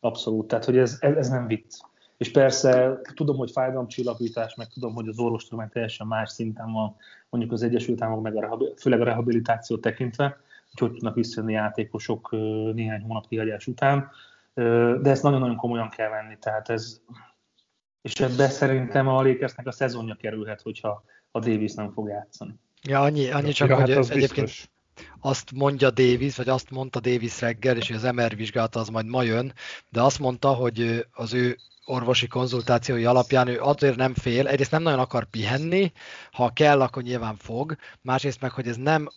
[0.00, 1.80] Abszolút, tehát hogy ez, ez, ez nem vicc.
[2.16, 6.96] És persze tudom, hogy fájdalomcsillapítás, meg tudom, hogy az orvostudomány teljesen más szinten van,
[7.30, 10.24] mondjuk az Egyesült Államok, meg a, főleg a rehabilitációt tekintve,
[10.70, 12.30] hogy hogy tudnak visszajönni játékosok
[12.74, 14.10] néhány hónap kihagyás után,
[15.00, 17.00] de ezt nagyon-nagyon komolyan kell venni, tehát ez,
[18.02, 22.54] és ebbe szerintem a Lakersnek a szezonja kerülhet, hogyha a Davis nem fog játszani.
[22.82, 24.68] Ja, annyi, annyi csak, ja, hogy hát egyébként biztos
[25.20, 29.06] azt mondja Davis, vagy azt mondta Davis reggel, és hogy az MR vizsgálata az majd
[29.06, 29.52] ma jön,
[29.88, 34.82] de azt mondta, hogy az ő orvosi konzultációi alapján ő azért nem fél, egyrészt nem
[34.82, 35.92] nagyon akar pihenni,
[36.32, 39.08] ha kell, akkor nyilván fog, másrészt meg, hogy ez nem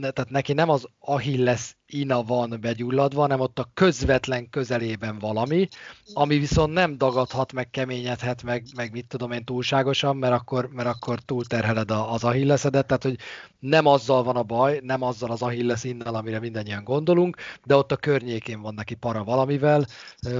[0.00, 5.68] tehát neki nem az Achilles ina van begyulladva, hanem ott a közvetlen közelében valami,
[6.12, 10.88] ami viszont nem dagadhat, meg keményedhet, meg, meg mit tudom én túlságosan, mert akkor, mert
[10.88, 13.18] akkor túlterheled az Achillesedet, tehát hogy
[13.58, 17.92] nem azzal van a baj, nem azzal az Achilles innal, amire mindannyian gondolunk, de ott
[17.92, 19.86] a környékén van neki para valamivel.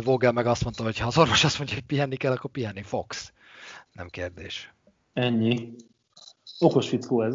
[0.05, 2.83] Vogel meg azt mondta, hogy ha az orvos azt mondja, hogy pihenni kell, akkor pihenni
[2.83, 3.33] fogsz.
[3.93, 4.73] Nem kérdés.
[5.13, 5.75] Ennyi.
[6.59, 7.35] Okos fickó ez.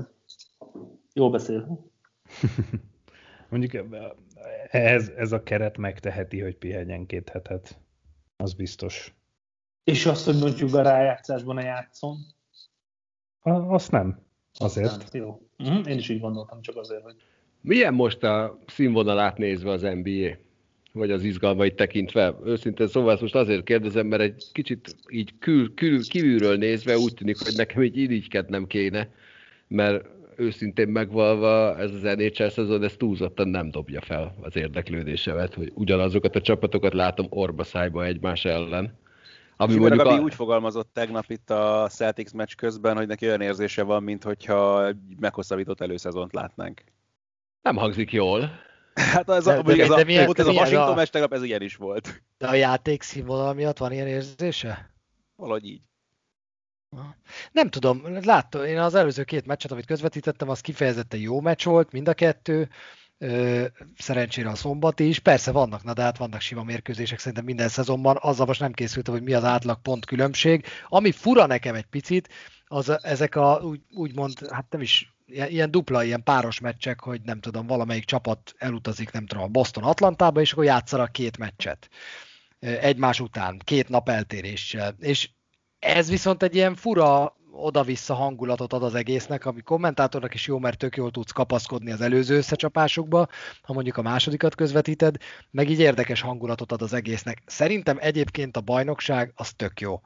[1.13, 1.91] Jó beszél.
[3.49, 3.85] Mondjuk
[4.71, 7.79] ez, ez a keret megteheti, hogy pihenjen két hetet.
[8.37, 9.13] Az biztos.
[9.83, 12.17] És azt, hogy mondjuk a rájátszásban a játszon?
[13.39, 14.19] A, azt nem.
[14.59, 14.87] Azért.
[14.87, 15.21] Azt nem.
[15.21, 15.41] Jó.
[15.57, 15.89] Uh-huh.
[15.89, 17.15] Én is így gondoltam, csak azért, hogy...
[17.61, 20.29] Milyen most a színvonalát nézve az NBA?
[20.91, 22.35] Vagy az izgalmait tekintve?
[22.43, 27.13] Őszintén szóval ezt most azért kérdezem, mert egy kicsit így kül, kül, kívülről nézve úgy
[27.13, 29.09] tűnik, hogy nekem így irigykednem kéne,
[29.67, 35.71] mert őszintén megvalva ez az NHL szezon, ez túlzottan nem dobja fel az érdeklődésemet, hogy
[35.75, 38.97] ugyanazokat a csapatokat látom orba szájba egymás ellen.
[39.57, 40.19] Ami mondjuk a...
[40.19, 44.87] úgy fogalmazott tegnap itt a Celtics meccs közben, hogy neki olyan érzése van, mintha
[45.19, 46.83] meghosszabbított előszezont látnánk.
[47.61, 48.49] Nem hangzik jól.
[48.93, 50.95] Hát ez a, de, de, ez a, de milyen, ez a Washington a...
[50.95, 52.23] meccs tegnap, ez ilyen is volt.
[52.37, 54.93] De a játék színvonal miatt van ilyen érzése?
[55.35, 55.81] Valahogy így.
[57.51, 61.91] Nem tudom, láttam, én az előző két meccset, amit közvetítettem, az kifejezetten jó meccs volt,
[61.91, 62.69] mind a kettő,
[63.97, 65.19] szerencsére a szombat is.
[65.19, 69.13] Persze vannak, na de hát vannak sima mérkőzések szerintem minden szezonban, azzal most nem készültem,
[69.13, 70.65] hogy mi az átlag pont különbség.
[70.87, 72.29] Ami fura nekem egy picit,
[72.65, 77.39] az ezek a úgy, úgymond, hát nem is ilyen dupla, ilyen páros meccsek, hogy nem
[77.39, 81.89] tudom, valamelyik csapat elutazik, nem tudom, a Boston Atlantába, és akkor játszanak két meccset
[82.59, 84.95] egymás után, két nap eltéréssel.
[84.99, 85.29] És
[85.83, 90.77] ez viszont egy ilyen fura oda-vissza hangulatot ad az egésznek, ami kommentátornak is jó, mert
[90.77, 93.27] tök jól tudsz kapaszkodni az előző összecsapásokba,
[93.61, 95.15] ha mondjuk a másodikat közvetíted,
[95.51, 97.43] meg így érdekes hangulatot ad az egésznek.
[97.45, 100.01] Szerintem egyébként a bajnokság az tök jó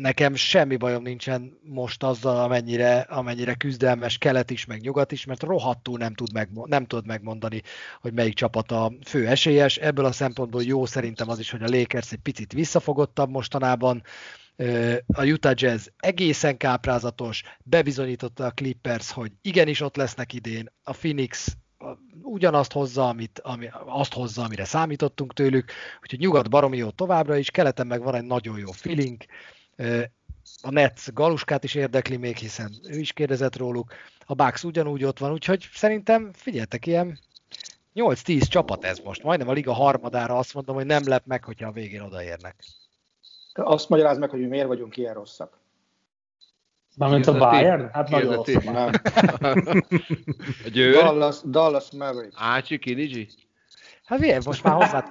[0.00, 5.42] nekem semmi bajom nincsen most azzal, amennyire, amennyire küzdelmes kelet is, meg nyugat is, mert
[5.42, 7.62] rohadtul nem, tud meg, nem tud megmondani,
[8.00, 9.76] hogy melyik csapat a fő esélyes.
[9.76, 14.02] Ebből a szempontból jó szerintem az is, hogy a Lakers egy picit visszafogottabb mostanában,
[15.12, 21.56] a Utah Jazz egészen káprázatos, bebizonyította a Clippers, hogy igenis ott lesznek idén, a Phoenix
[22.22, 27.50] ugyanazt hozza, amit, ami, azt hozza, amire számítottunk tőlük, úgyhogy nyugat baromi jó továbbra is,
[27.50, 29.16] keleten meg van egy nagyon jó feeling,
[30.62, 33.92] a Netsz Galuskát is érdekli még, hiszen ő is kérdezett róluk.
[34.26, 37.18] A Bucks ugyanúgy ott van, úgyhogy szerintem figyeltek, ilyen
[37.94, 39.22] 8-10 csapat ez most.
[39.22, 42.56] Majdnem a liga harmadára azt mondom, hogy nem lep meg, hogyha a végén odaérnek.
[43.52, 45.58] Azt magyaráz meg, hogy mi miért vagyunk ilyen rosszak.
[46.96, 47.88] Mármint a Bayern?
[47.92, 48.64] Hát nagyon rosszak.
[50.64, 50.92] a győr?
[50.92, 52.34] Dallas, Dallas Maverick.
[52.36, 53.28] Ácsi, Kinigi?
[54.04, 55.04] Hát most már hozzá,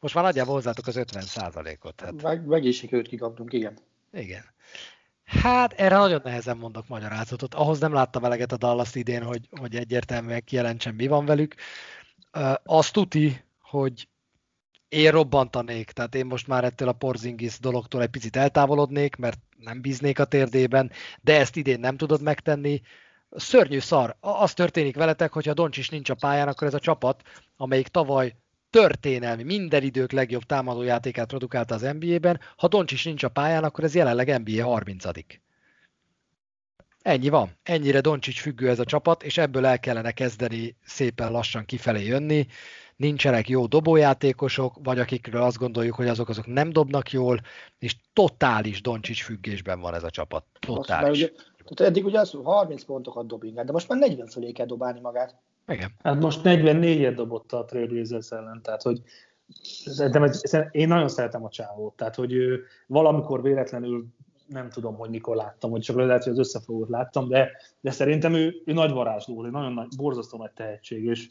[0.00, 1.22] most már nagyjából hozzátok az 50
[1.82, 2.22] ot Hát.
[2.22, 3.78] Meg, meg is sikerült kikapnunk, igen.
[4.12, 4.44] Igen.
[5.24, 7.54] Hát erre nagyon nehezen mondok magyarázatot.
[7.54, 11.54] Ahhoz nem láttam eleget a Dallas idén, hogy, hogy egyértelműen kijelentsen, mi van velük.
[12.64, 14.08] Azt tuti, hogy
[14.88, 19.80] én robbantanék, tehát én most már ettől a Porzingis dologtól egy picit eltávolodnék, mert nem
[19.80, 20.90] bíznék a térdében,
[21.20, 22.80] de ezt idén nem tudod megtenni.
[23.30, 24.16] Szörnyű szar.
[24.20, 27.22] Az történik veletek, hogyha Doncsis nincs a pályán, akkor ez a csapat,
[27.56, 28.36] amelyik tavaly
[28.70, 32.40] történelmi, minden idők legjobb támadójátékát produkálta az NBA-ben.
[32.56, 35.04] Ha Doncsis nincs a pályán, akkor ez jelenleg NBA 30
[37.02, 37.50] Ennyi van.
[37.62, 42.46] Ennyire Doncsics függő ez a csapat, és ebből el kellene kezdeni szépen lassan kifelé jönni.
[42.96, 47.40] Nincsenek jó dobójátékosok, vagy akikről azt gondoljuk, hogy azok azok nem dobnak jól,
[47.78, 50.44] és totális Doncsics függésben van ez a csapat.
[50.60, 51.22] Totális.
[51.22, 51.30] Ugye,
[51.74, 55.00] tehát eddig ugye az 30 pontokat dob inkább, de most már 40 fölé kell dobálni
[55.00, 55.34] magát.
[55.68, 55.90] Igen.
[56.02, 59.02] Hát most 44-et dobott a Trailblazers ellen, tehát hogy
[59.62, 60.32] szerintem
[60.70, 64.06] én nagyon szeretem a csávót, tehát hogy ő valamikor véletlenül
[64.46, 67.50] nem tudom, hogy mikor láttam, vagy csak lehet, hogy az összefogót láttam, de,
[67.80, 71.28] de szerintem ő, ő nagy varázsló, egy nagyon nagy, borzasztó nagy tehetség, és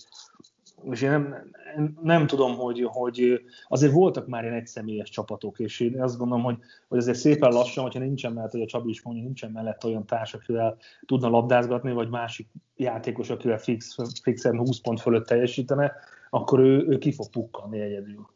[0.84, 6.02] és én nem, nem tudom, hogy, hogy azért voltak már ilyen egyszemélyes csapatok, és én
[6.02, 9.24] azt gondolom, hogy, hogy azért szépen lassan, hogyha nincsen mellett, hogy a Csabi is mondja,
[9.24, 15.00] nincsen mellett olyan társ, akivel tudna labdázgatni, vagy másik játékos, akivel fix, fixen 20 pont
[15.00, 15.94] fölött teljesítene,
[16.30, 18.30] akkor ő, ő ki fog pukkanni egyedül.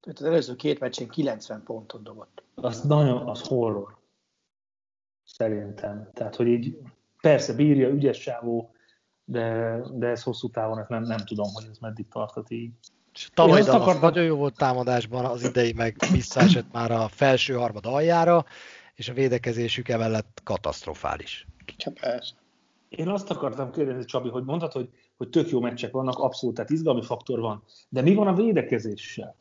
[0.00, 2.42] Tehát az előző két meccsén 90 pontot dobott.
[2.54, 3.98] Az nagyon, az horror.
[5.24, 6.10] Szerintem.
[6.12, 6.78] Tehát, hogy így
[7.20, 8.74] persze bírja, ügyes sávó,
[9.30, 12.70] de, de ez hosszú távon ez nem, nem tudom, hogy ez meddig tartott így.
[13.34, 14.00] Tavaly akart...
[14.00, 18.44] nagyon jó volt támadásban, az idei meg visszaesett már a felső harmad aljára,
[18.94, 21.46] és a védekezésük emellett katasztrofális.
[21.76, 22.34] Csapás.
[22.88, 26.70] Én azt akartam kérdezni, Csabi, hogy mondtad, hogy, hogy tök jó meccsek vannak, abszolút, tehát
[26.70, 27.62] izgalmi faktor van.
[27.88, 29.36] De mi van a védekezéssel?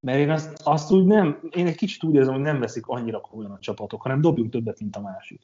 [0.00, 3.20] Mert én azt, azt úgy nem, én egy kicsit úgy érzem, hogy nem veszik annyira
[3.20, 5.40] komolyan a csapatok, hanem dobjunk többet, mint a másik.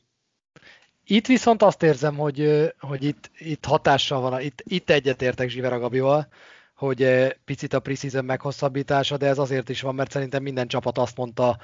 [1.11, 6.29] Itt viszont azt érzem, hogy, hogy itt, itt hatással van, itt, itt egyetértek Zsivera Gabival,
[6.75, 11.17] hogy picit a preseason meghosszabbítása, de ez azért is van, mert szerintem minden csapat azt
[11.17, 11.59] mondta,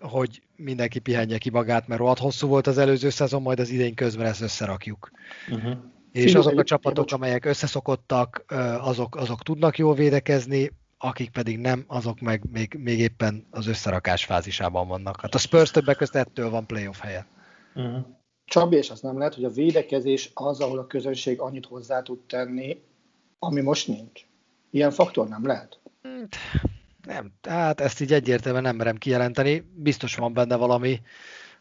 [0.00, 3.94] hogy mindenki pihenje ki magát, mert rohadt hosszú volt az előző szezon, majd az idén
[3.94, 5.10] közben ezt összerakjuk.
[5.50, 5.76] Uh-huh.
[6.12, 8.44] És azok a csapatok, amelyek összeszokottak,
[8.80, 14.24] azok, azok tudnak jól védekezni, akik pedig nem, azok meg még, még éppen az összerakás
[14.24, 15.20] fázisában vannak.
[15.20, 17.26] Hát a Spurs többek között ettől van playoff helye.
[17.74, 18.16] Uh-huh.
[18.48, 22.18] Csabi, és azt nem lehet, hogy a védekezés az, ahol a közönség annyit hozzá tud
[22.18, 22.82] tenni,
[23.38, 24.26] ami most nincs.
[24.70, 25.78] Ilyen faktor nem lehet?
[27.02, 29.70] Nem, hát ezt így egyértelműen nem merem kijelenteni.
[29.74, 31.00] Biztos van benne valami,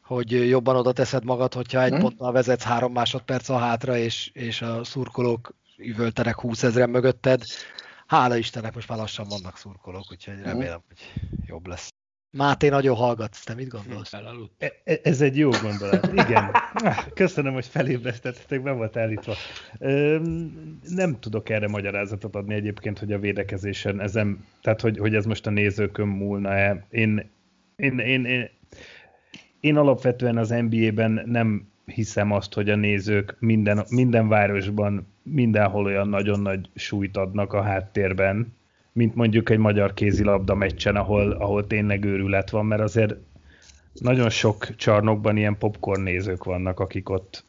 [0.03, 1.99] hogy jobban oda teszed magad, hogyha egy hmm.
[1.99, 7.41] pontnal vezetsz három másodperc a hátra, és, és a szurkolók üvöltenek 20 ezeren mögötted.
[8.05, 10.97] Hála Istennek most már lassan vannak szurkolók, úgyhogy remélem, hogy
[11.45, 11.96] jobb lesz.
[12.31, 14.13] Máté nagyon hallgatsz, te mit gondolsz?
[14.13, 16.51] E, e, ez egy jó gondolat, igen.
[17.13, 19.33] Köszönöm, hogy felébresztettetek, be volt állítva.
[20.81, 25.47] Nem tudok erre magyarázatot adni egyébként, hogy a védekezésen ezen, tehát hogy, hogy ez most
[25.47, 26.85] a nézőkön múlna-e.
[26.89, 27.29] Én,
[27.75, 28.49] én, én, én,
[29.59, 36.09] én alapvetően az NBA-ben nem hiszem azt, hogy a nézők minden, minden városban mindenhol olyan
[36.09, 38.56] nagyon nagy súlyt adnak a háttérben,
[38.97, 43.15] mint mondjuk egy magyar kézilabda meccsen, ahol, ahol tényleg őrület van, mert azért
[43.93, 47.45] nagyon sok csarnokban ilyen popcorn nézők vannak, akik ott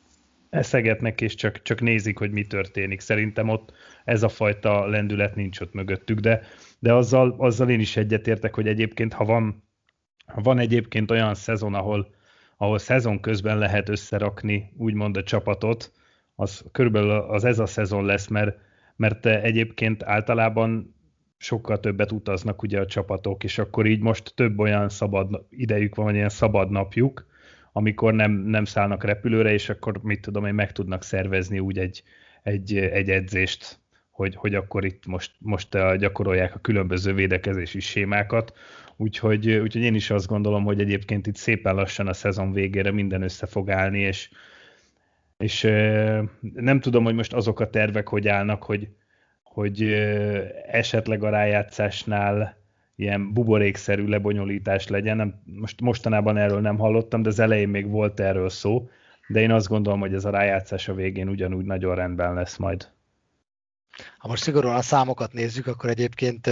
[0.51, 3.01] eszegetnek, és csak, csak nézik, hogy mi történik.
[3.01, 3.73] Szerintem ott
[4.05, 6.43] ez a fajta lendület nincs ott mögöttük, de,
[6.79, 9.63] de azzal, azzal én is egyetértek, hogy egyébként, ha van,
[10.27, 12.15] ha van egyébként olyan szezon, ahol,
[12.57, 15.93] ahol szezon közben lehet összerakni úgymond a csapatot,
[16.35, 18.59] az körülbelül az ez a szezon lesz, mert,
[18.97, 20.97] mert egyébként általában
[21.39, 26.05] sokkal többet utaznak ugye a csapatok, és akkor így most több olyan szabad idejük van,
[26.05, 27.27] vagy ilyen szabad napjuk,
[27.73, 32.03] amikor nem, nem szállnak repülőre, és akkor mit tudom én, meg tudnak szervezni úgy egy,
[32.43, 33.79] egy, egy edzést,
[34.11, 38.57] hogy, hogy akkor itt most, most gyakorolják a különböző védekezési sémákat,
[38.97, 43.23] úgyhogy, úgyhogy én is azt gondolom, hogy egyébként itt szépen lassan a szezon végére minden
[43.23, 44.31] össze fog állni, és,
[45.39, 45.63] és
[46.55, 48.89] nem tudom, hogy most azok a tervek hogy állnak, hogy,
[49.53, 49.83] hogy
[50.67, 52.57] esetleg a rájátszásnál
[52.97, 55.17] ilyen buborékszerű lebonyolítás legyen.
[55.17, 58.89] Nem, most mostanában erről nem hallottam, de az elején még volt erről szó,
[59.29, 62.89] de én azt gondolom, hogy ez a rájátszás a végén ugyanúgy nagyon rendben lesz majd.
[64.19, 66.51] Ha most szigorúan a számokat nézzük, akkor egyébként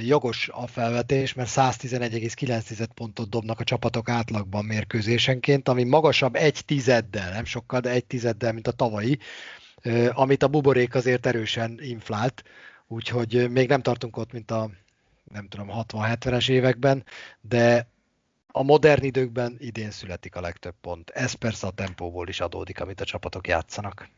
[0.00, 7.32] jogos a felvetés, mert 111,9 pontot dobnak a csapatok átlagban mérkőzésenként, ami magasabb egy tizeddel,
[7.32, 9.18] nem sokkal, de egy tizeddel, mint a tavalyi,
[10.12, 12.42] amit a buborék azért erősen inflált,
[12.86, 14.70] úgyhogy még nem tartunk ott, mint a
[15.32, 17.04] nem tudom, 60-70-es években,
[17.40, 17.86] de
[18.52, 21.10] a modern időkben idén születik a legtöbb pont.
[21.10, 24.08] Ez persze a tempóból is adódik, amit a csapatok játszanak.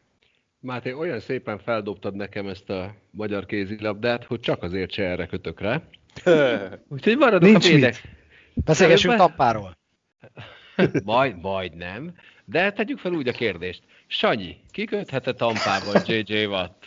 [0.60, 5.60] Máté, olyan szépen feldobtad nekem ezt a magyar kézilabdát, hogy csak azért se erre kötök
[5.60, 5.82] rá.
[6.88, 8.02] Úgyhogy maradok Nincs a védek.
[8.54, 9.76] Beszélgessünk tappáról.
[11.04, 12.14] majd, majd nem.
[12.44, 13.82] De tegyük fel úgy a kérdést.
[14.12, 16.84] Sanyi, kiköthet-e Tampával JJ Watt?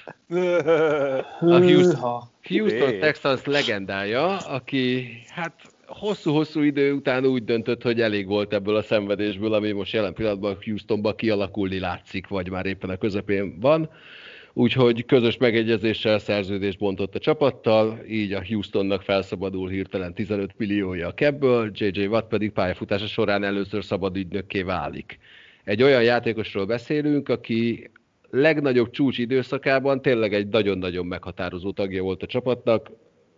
[1.39, 5.53] A Houston, Houston Texans legendája, aki hát
[5.85, 10.57] hosszú-hosszú idő után úgy döntött, hogy elég volt ebből a szenvedésből, ami most jelen pillanatban
[10.65, 13.89] Houstonban kialakulni látszik, vagy már éppen a közepén van.
[14.53, 21.13] Úgyhogy közös megegyezéssel szerződést bontott a csapattal, így a Houstonnak felszabadul hirtelen 15 milliója a
[21.13, 25.19] kebből, JJ Watt pedig pályafutása során először szabad ügynökké válik.
[25.65, 27.89] Egy olyan játékosról beszélünk, aki
[28.29, 32.91] legnagyobb csúcs időszakában tényleg egy nagyon-nagyon meghatározó tagja volt a csapatnak,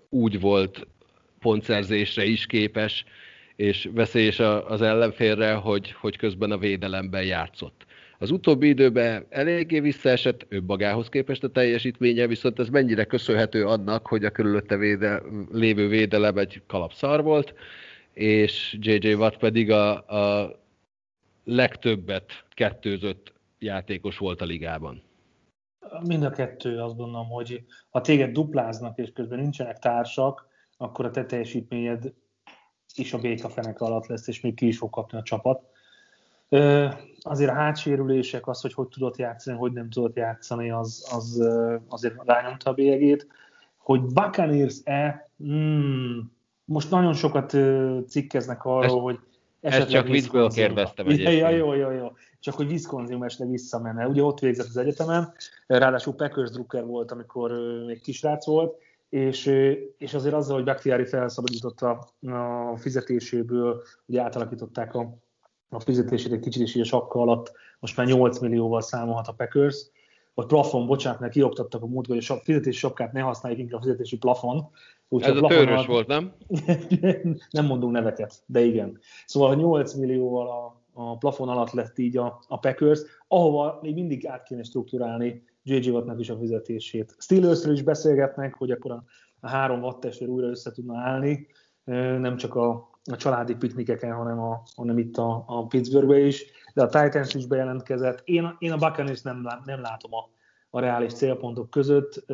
[0.09, 0.87] úgy volt
[1.39, 3.05] pontszerzésre is képes,
[3.55, 7.85] és veszélyes az ellenfélre, hogy, hogy közben a védelemben játszott.
[8.19, 14.07] Az utóbbi időben eléggé visszaesett ő magához képest a teljesítménye, viszont ez mennyire köszönhető annak,
[14.07, 17.53] hogy a körülötte véde, lévő védelem egy kalapszar volt,
[18.13, 19.13] és J.J.
[19.13, 20.51] Watt pedig a, a
[21.47, 25.01] legtöbbet kettőzött játékos volt a ligában.
[26.03, 31.11] Mind a kettő, azt gondolom, hogy ha téged dupláznak, és közben nincsenek társak, akkor a
[31.11, 32.13] te teljesítményed
[32.95, 35.61] is a béka fenek alatt lesz, és még ki is fog kapni a csapat.
[37.21, 41.43] Azért a hátsérülések, az, hogy hogy tudott játszani, hogy nem tudott játszani, az, az
[41.87, 43.27] azért rányomta a bélyegét.
[43.77, 46.31] Hogy Buccaneers-e, hmm,
[46.65, 47.57] most nagyon sokat
[48.07, 49.19] cikkeznek arról, ezt, hogy.
[49.73, 51.39] Ezt csak viccből kérdeztem egyébként.
[51.39, 52.11] Ja, jó, jó, jó.
[52.39, 54.07] Csak hogy Wisconsin esetleg visszamenne.
[54.07, 55.33] Ugye ott végzett az egyetemen,
[55.67, 57.51] ráadásul Packers Drucker volt, amikor
[57.85, 58.77] még kisrác volt,
[59.09, 59.45] és,
[59.97, 62.07] és azért azzal, hogy Bakhtiari felszabadította
[62.71, 65.17] a fizetéséből, ugye átalakították a,
[65.69, 69.33] a fizetését egy kicsit is így a sakka alatt, most már 8 millióval számolhat a
[69.33, 69.89] Packers,
[70.37, 73.83] vagy plafon, bocsánat, mert kioktattak a múltkor, hogy a fizetési sapkát ne használjuk, inkább a
[73.83, 74.69] fizetési plafon.
[75.09, 76.33] Úgy, Ez a, a törös volt, nem?
[77.51, 78.99] nem mondunk neveket, de igen.
[79.25, 84.27] Szóval 8 millióval a, a plafon alatt lett így a, a Packers, ahova még mindig
[84.27, 85.89] át kéne struktúrálni J.J.
[85.89, 87.15] Wattnak is a fizetését.
[87.17, 89.03] Steelersről is beszélgetnek, hogy akkor a,
[89.39, 91.47] a három wattestvér újra össze tudna állni,
[92.19, 96.45] nem csak a, a családi piknikeken, hanem, a, hanem itt a, a Pittsburghbe is,
[96.77, 98.21] de a Titans is bejelentkezett.
[98.23, 100.29] Én, én a Buccaneers nem, nem látom a,
[100.69, 102.25] a reális célpontok között.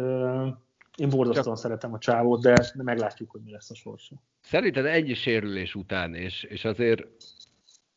[0.96, 1.58] Én borzasztóan Csak...
[1.58, 4.16] szeretem a csávót, de, meglátjuk, hogy mi lesz a sorsa.
[4.42, 7.08] Szerinted egy sérülés után, és, és azért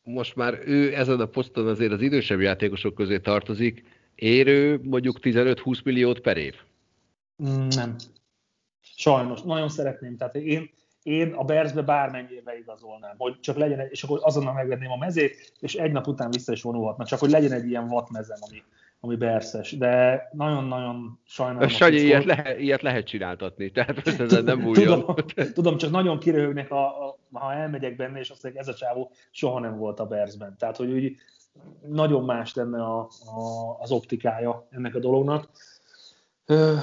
[0.03, 3.83] most már ő ezen a poszton azért az idősebb játékosok közé tartozik,
[4.15, 6.55] érő mondjuk 15-20 milliót per év?
[7.75, 7.95] Nem.
[8.81, 10.17] Sajnos, nagyon szeretném.
[10.17, 10.69] Tehát én,
[11.07, 15.53] én a Bersbe bármennyire igazolnám, hogy csak legyen egy, és akkor azonnal megvenném a mezét,
[15.59, 18.63] és egy nap után vissza is vonulhatna, csak hogy legyen egy ilyen mezem, ami,
[18.99, 19.71] ami berszes.
[19.71, 21.67] De nagyon-nagyon sajnálom.
[21.67, 24.73] Sanyi, ilyet, lehet, ilyet lehet csináltatni, tehát ez nem újon.
[24.73, 25.15] tudom,
[25.53, 29.11] tudom, csak nagyon kiröhögnek, a, a, ha elmegyek benne, és azt mondják, ez a csávó
[29.31, 30.55] soha nem volt a Bersben.
[30.57, 31.15] Tehát, hogy úgy
[31.87, 35.49] nagyon más lenne a, a, az optikája ennek a dolognak.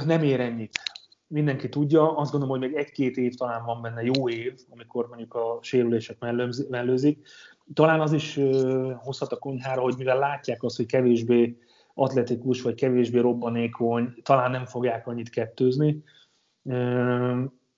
[0.05, 0.84] Nem ér ennyit.
[1.27, 5.35] Mindenki tudja, azt gondolom, hogy még egy-két év talán van benne jó év, amikor mondjuk
[5.35, 6.19] a sérülések
[6.69, 7.29] mellőzik.
[7.75, 8.41] Talán az is
[8.97, 11.59] hozhat a konyhára, hogy mivel látják azt, hogy kevésbé
[11.95, 16.03] atletikus, vagy kevésbé robbanékony, talán nem fogják annyit kettőzni,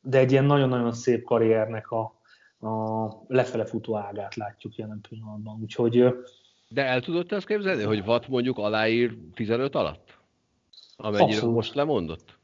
[0.03, 2.01] de egy ilyen nagyon-nagyon szép karriernek a,
[2.69, 5.59] a lefele futó ágát látjuk jelen pillanatban.
[5.61, 6.15] Úgyhogy...
[6.69, 10.19] De el tudod azt képzelni, hogy Watt mondjuk aláír 15 alatt?
[10.97, 11.55] Amennyire abszolút.
[11.55, 12.36] most lemondott?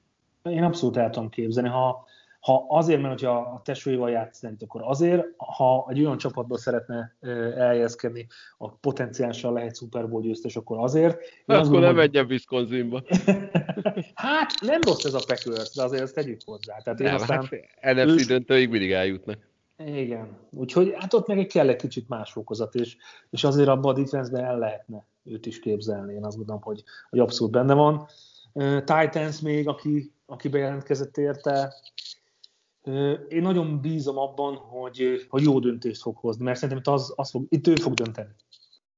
[0.42, 1.68] Én abszolút el tudom képzelni.
[1.68, 2.06] Ha,
[2.40, 7.16] ha azért, mert hogyha a tesóival játszani, akkor azért, ha egy olyan csapatban szeretne
[7.56, 8.26] eljeszkedni,
[8.58, 11.20] a potenciálisan lehet Super Bowl győztes, akkor azért.
[11.46, 13.02] Én akkor nem menjen Wisconsinba.
[14.14, 16.76] hát nem rossz ez a Packers, de azért ezt tegyük hozzá.
[16.78, 17.48] Tehát én nem, aztán
[17.80, 18.26] hát NFC ős...
[18.26, 19.38] döntőig mindig eljutnak.
[19.86, 22.96] Igen, úgyhogy hát ott meg kell egy kicsit más fokozat, és,
[23.30, 26.14] és azért abban a defense el lehetne őt is képzelni.
[26.14, 28.06] Én azt gondolom, hogy, hogy abszolút benne van.
[28.84, 31.74] Titans még, aki, aki bejelentkezett érte,
[33.28, 37.30] én nagyon bízom abban, hogy, hogy jó döntést fog hozni, mert szerintem itt, az, az
[37.30, 38.30] fog, itt ő fog dönteni.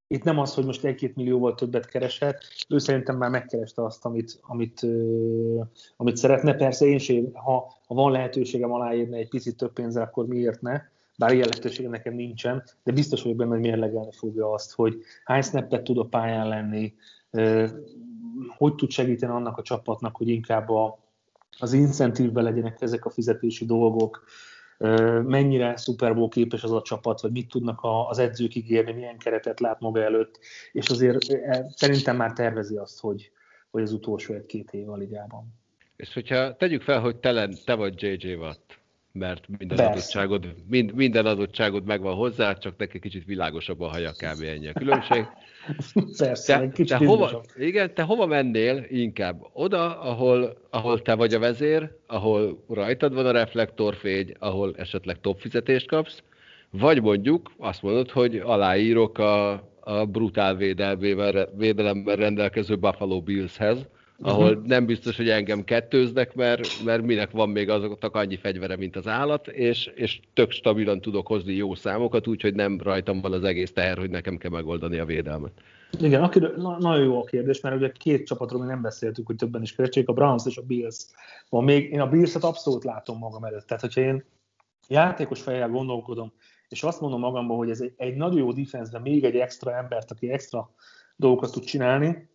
[0.07, 4.39] Itt nem az, hogy most egy-két millióval többet kereshet, ő szerintem már megkereste azt, amit,
[4.43, 4.87] amit,
[5.97, 6.55] amit szeretne.
[6.55, 10.81] Persze én sem, ha, ha van lehetőségem aláírni egy picit több pénzre, akkor miért ne?
[11.19, 15.43] Bár ilyen lehetősége nekem nincsen, de biztos vagyok benne, hogy mérlegelni fogja azt, hogy hány
[15.43, 16.95] snappet tud a pályán lenni,
[18.49, 20.99] hogy tud segíteni annak a csapatnak, hogy inkább a,
[21.59, 24.25] az incentívben legyenek ezek a fizetési dolgok,
[25.23, 27.79] mennyire Super Bowl képes az a csapat, vagy mit tudnak
[28.09, 30.39] az edzők ígérni, milyen keretet lát maga előtt,
[30.73, 33.31] és azért e, szerintem már tervezi azt, hogy,
[33.71, 35.55] hogy az utolsó egy-két év a ligában.
[35.97, 38.79] És hogyha tegyük fel, hogy te, te vagy JJ Watt,
[39.19, 39.93] mert minden Persze.
[39.93, 44.43] adottságod, mind, minden adottságod megvan hozzá, csak neki kicsit világosabb a haja, kb.
[44.43, 45.27] ennyi a különbség.
[46.19, 49.47] Persze, te, kicsit te hova, Igen, te hova mennél inkább?
[49.53, 55.41] Oda, ahol, ahol te vagy a vezér, ahol rajtad van a reflektorfény, ahol esetleg top
[55.41, 56.23] fizetést kapsz,
[56.71, 59.51] vagy mondjuk azt mondod, hogy aláírok a,
[59.81, 63.87] a brutál védelmével, védelemmel rendelkező Buffalo Billshez,
[64.21, 64.67] ahol uh-huh.
[64.67, 69.07] nem biztos, hogy engem kettőznek, mert, mert minek van még azoknak annyi fegyvere, mint az
[69.07, 73.73] állat, és, és tök stabilan tudok hozni jó számokat, úgyhogy nem rajtam van az egész
[73.73, 75.53] teher, hogy nekem kell megoldani a védelmet.
[76.01, 79.37] Igen, aki, na, nagyon jó a kérdés, mert ugye két csapatról még nem beszéltük, hogy
[79.37, 81.07] többen is keressék, a Browns és a Bills.
[81.49, 83.67] Van még, én a Bills-et abszolút látom magam előtt.
[83.67, 84.25] Tehát, hogyha én
[84.89, 86.33] játékos fejjel gondolkodom,
[86.69, 90.11] és azt mondom magamban, hogy ez egy, egy nagyon jó defense még egy extra embert,
[90.11, 90.71] aki extra
[91.17, 92.29] dolgokat tud csinálni,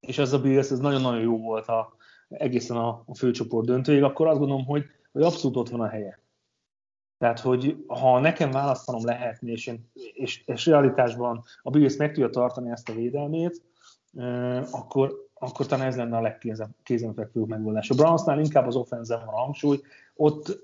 [0.00, 1.96] és ez a Bills, ez nagyon-nagyon jó volt a,
[2.28, 6.22] egészen a, a főcsoport döntőig, akkor azt gondolom, hogy, hogy abszolút ott van a helye.
[7.18, 12.30] Tehát, hogy ha nekem választanom lehetni, és, én, és, és realitásban a Bills meg tudja
[12.30, 13.62] tartani ezt a védelmét,
[14.70, 17.90] akkor, akkor talán ez lenne a legkézenfekvőbb megoldás.
[17.90, 19.80] A Brownsnál inkább az offenzen van a hangsúly,
[20.14, 20.58] ott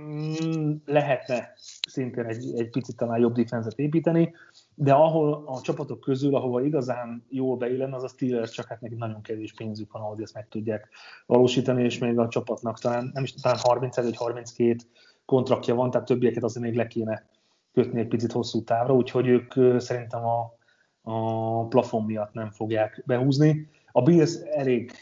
[0.00, 1.52] mm, lehetne
[1.88, 4.34] szintén egy, egy picit talán jobb defenzet építeni,
[4.82, 8.98] de ahol a csapatok közül, ahova igazán jól beillen, az a Steelers, csak hát nekik
[8.98, 10.88] nagyon kevés pénzük van, ahogy ezt meg tudják
[11.26, 14.76] valósítani, és még a csapatnak talán, nem is talán 31 vagy 32
[15.24, 17.26] kontraktja van, tehát többieket azért még le kéne
[17.72, 20.56] kötni egy picit hosszú távra, úgyhogy ők szerintem a,
[21.02, 23.68] a plafon miatt nem fogják behúzni.
[23.92, 24.92] A Bills elég,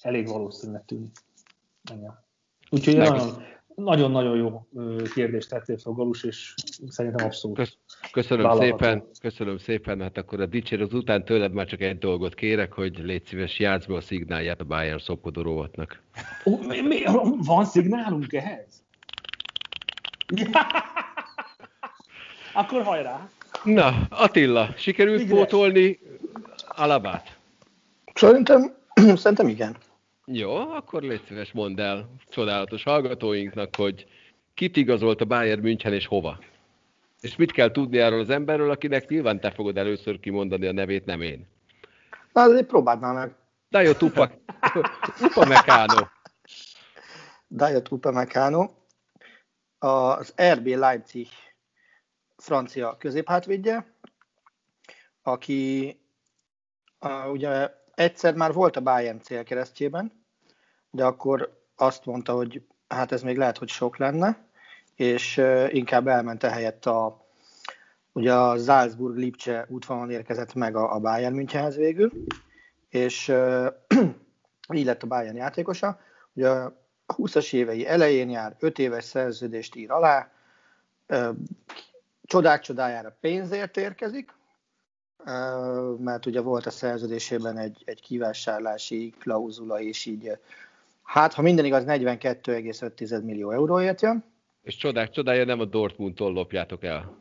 [0.00, 1.12] elég valószínűleg tűnik.
[2.70, 3.42] Úgyhogy nagyon,
[3.74, 4.66] nagyon-nagyon jó
[5.14, 6.54] kérdést tettél fel, Galus, és
[6.88, 7.78] szerintem abszolút.
[8.12, 12.34] Köszönöm szépen, köszönöm szépen, hát akkor a dicsér az után tőled már csak egy dolgot
[12.34, 16.02] kérek, hogy légy szíves, játsz be a szignálját a Bayern szopkodó rovatnak.
[16.44, 17.02] mi, mi,
[17.36, 18.82] van szignálunk ehhez?
[22.52, 23.28] akkor hajrá!
[23.64, 25.34] Na, Attila, sikerült Igre.
[25.34, 25.98] pótolni
[26.68, 27.38] Alabát?
[28.14, 28.74] Szerintem,
[29.22, 29.76] szerintem igen.
[30.24, 34.06] Jó, akkor légy szíves, mondd el csodálatos hallgatóinknak, hogy
[34.54, 36.38] kit igazolt a Bayern München és hova.
[37.20, 41.04] És mit kell tudni arról az emberről, akinek nyilván te fogod először kimondani a nevét,
[41.04, 41.46] nem én.
[42.32, 43.34] Na, azért próbáld már meg.
[43.70, 44.30] Dajo Tupa,
[45.18, 46.06] Tupa Meccano.
[47.48, 48.70] Dajo Tupa Meccano.
[49.78, 51.28] Az RB Leipzig
[52.36, 53.94] francia középhátvédje,
[55.22, 55.96] aki
[56.98, 60.24] a, ugye egyszer már volt a Bayern célkeresztjében,
[60.90, 64.49] de akkor azt mondta, hogy hát ez még lehet, hogy sok lenne,
[65.00, 67.26] és inkább elment helyett a,
[68.12, 72.12] ugye a Salzburg-Lipcse útvonalon érkezett meg a, a Bayern Münchenhez végül,
[72.88, 73.32] és
[74.74, 76.00] így lett a Bayern játékosa.
[76.32, 76.74] Ugye a
[77.06, 80.30] 20-as évei elején jár, 5 éves szerződést ír alá,
[82.22, 84.30] csodák csodájára pénzért érkezik,
[85.98, 90.38] mert ugye volt a szerződésében egy, egy kivásárlási klauzula, és így,
[91.02, 94.24] hát ha minden igaz, 42,5 millió euróért jön.
[94.62, 97.18] És csodák csodája nem a Dortmundtól lopjátok el.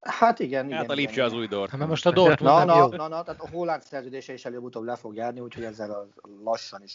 [0.00, 0.90] Hát igen, hát igen.
[0.90, 1.80] a Lipcse az új Dortmund.
[1.82, 2.88] Hát most a Dortmund na, nem na, jó.
[2.88, 6.08] Na, na, tehát a Holland szerződése is előbb-utóbb le fog járni, úgyhogy ezzel a
[6.44, 6.94] lassan is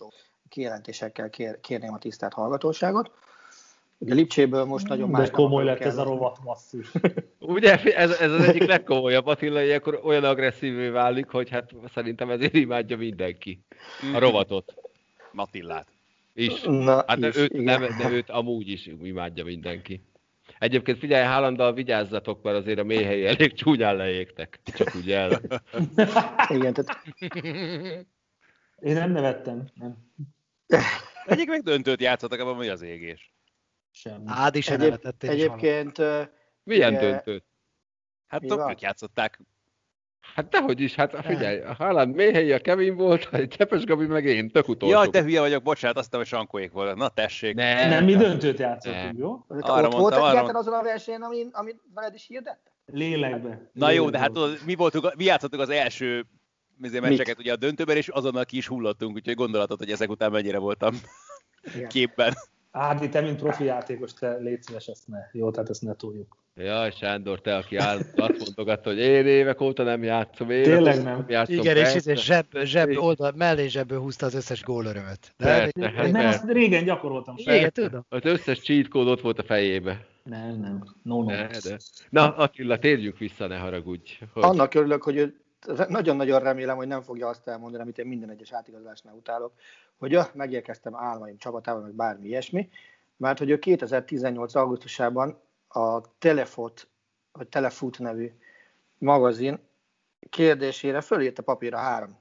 [0.50, 3.12] kijelentésekkel kér, kérném a tisztelt hallgatóságot.
[3.98, 5.30] Ugye Lipcséből most nagyon más.
[5.30, 6.92] De komoly lett ez a rovat, masszus.
[7.40, 12.54] Ugye ez, ez az egyik legkomolyabb, Attila ilyenkor olyan agresszívvé válik, hogy hát szerintem ezért
[12.54, 13.60] imádja mindenki
[14.14, 14.74] a rovatot.
[15.32, 15.88] Matillát.
[16.40, 16.62] Is.
[16.62, 20.04] Na, hát is, őt, nem, de őt amúgy is imádja mindenki.
[20.60, 24.60] Egyébként figyelj, Haalanddal vigyázzatok, mert azért a mélyhelyi elég csúnyán leégtek.
[24.64, 25.42] Csak úgy el.
[26.58, 27.04] Igen, tehát...
[28.80, 29.68] Én nem nevettem.
[29.74, 29.98] Nem.
[31.26, 33.34] Egyik meg döntőt játszottak, abban mi az égés?
[33.92, 34.24] Semmi.
[34.26, 35.98] Ádi sem Egyéb, Egyébként...
[36.64, 37.46] Milyen ugye, döntőt?
[38.28, 39.42] Hát ők játszották
[40.36, 44.26] Hát dehogy is, hát figyelj, a Haaland méhelyi, a Kevin volt, a Csepes Gabi meg
[44.26, 44.96] én, tök utolsó.
[44.96, 46.96] Jaj, te hülye vagyok, bocsánat, azt hogy Sankóék volt.
[46.96, 47.56] Na tessék.
[47.56, 49.46] Ne, nem, mi döntőt játszottunk, jó?
[49.48, 52.72] Arra ott volt egyáltalán azon a versenyen, amit, amit veled is hirdett?
[52.86, 53.70] Lélekbe.
[53.74, 54.32] Na jó, de hát
[54.66, 56.26] mi, voltunk, mi játszottuk az első
[56.78, 60.58] meccseket ugye a döntőben, és azonnal ki is hullottunk, úgyhogy gondolatot, hogy ezek után mennyire
[60.58, 60.96] voltam
[61.76, 61.88] Igen.
[61.88, 62.34] képben.
[62.72, 65.20] Ádi, te, mint profi játékos, te légy szíves, ezt ne.
[65.32, 66.38] Jó, tehát ezt ne túljuk.
[66.56, 70.96] Jaj, Sándor, te, aki áll, azt mondogatta, hogy én évek óta nem játszom, én Tényleg
[70.96, 71.04] nem.
[71.04, 71.56] nem játszom.
[71.56, 75.34] Igen, és, és zseb, zseb oldal, mellé zsebből húzta az összes gólörömöt.
[75.38, 77.36] De persze, hát nem, azt régen gyakoroltam.
[77.38, 78.06] Igen, tudom.
[78.10, 80.06] Az összes cheat kód ott volt a fejébe.
[80.24, 80.84] Nem, nem.
[81.04, 81.30] No, no.
[81.30, 81.78] Ne, de.
[82.10, 84.20] Na, Attila, térjünk vissza, ne haragudj.
[84.34, 84.44] Hogy...
[84.44, 85.42] Annak örülök, hogy ő
[85.88, 89.54] nagyon-nagyon remélem, hogy nem fogja azt elmondani, amit én minden egyes átigazolásnál utálok,
[89.98, 92.70] hogy ja, megérkeztem álmaim csapatával, meg bármi ilyesmi,
[93.18, 94.56] mert hogy ő 2018.
[94.56, 95.40] augusztusában
[95.70, 96.88] a Telefot,
[97.32, 98.32] vagy Telefut nevű
[98.98, 99.60] magazin
[100.30, 102.18] kérdésére fölírta papírra három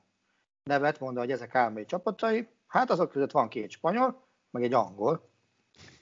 [0.69, 5.29] nevet, mondta, hogy ezek álmai csapatai, hát azok között van két spanyol, meg egy angol,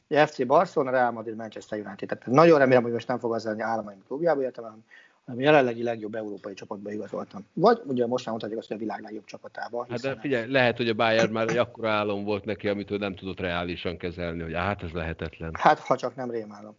[0.08, 2.08] FC Barcelona, Real Madrid, Manchester United.
[2.08, 4.84] Tehát nagyon remélem, hogy most nem fog az lenni álmaim klubjába jöttem, hanem
[5.24, 7.46] hanem jelenlegi legjobb európai csapatba igazoltam.
[7.52, 9.86] Vagy ugye most már mondhatjuk azt, hogy a világ legjobb csapatába.
[9.90, 12.96] Hát de figyelj, lehet, hogy a Bayern már egy akkora álom volt neki, amit ő
[12.96, 15.50] nem tudott reálisan kezelni, hogy hát ez lehetetlen.
[15.58, 16.76] Hát, ha csak nem rémálom.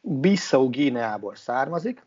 [0.00, 2.06] Bissau Gíneából származik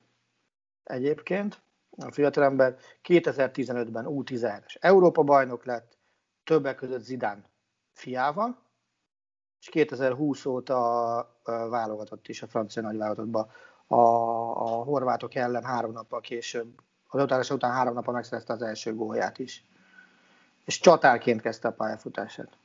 [0.83, 1.61] egyébként.
[1.97, 5.97] A fiatalember 2015-ben U17-es Európa bajnok lett,
[6.43, 7.45] többek között Zidán
[7.91, 8.57] fiával,
[9.59, 13.51] és 2020 óta válogatott is a francia nagyválogatottba
[13.87, 13.95] a,
[14.61, 16.81] a horvátok ellen három nappal később.
[17.07, 19.65] Az utálása után három nappal megszerezte az első gólját is.
[20.65, 22.57] És csatárként kezdte a pályafutását.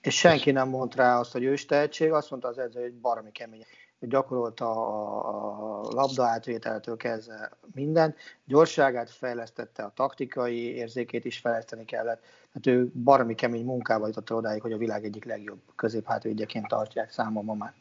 [0.00, 2.94] És senki nem mondta rá azt, hogy ő is tehetség, azt mondta az edző, hogy
[2.94, 3.64] baromi kemény.
[4.00, 12.22] Gyakorolta a, labda átvételtől kezdve minden, gyorságát fejlesztette, a taktikai érzékét is fejleszteni kellett.
[12.52, 17.54] Hát ő baromi kemény munkával jutott odáig, hogy a világ egyik legjobb középhátvédjeként tartják számomra
[17.54, 17.74] már.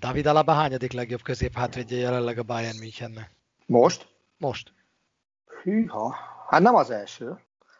[0.00, 3.30] David Alaba hányadik legjobb középhátvédje jelenleg a Bayern Münchennek?
[3.66, 4.08] Most?
[4.38, 4.72] Most.
[5.62, 6.16] Hűha,
[6.48, 7.38] hát nem az első.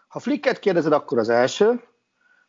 [0.08, 1.80] Ha Flicket kérdezed, akkor az első.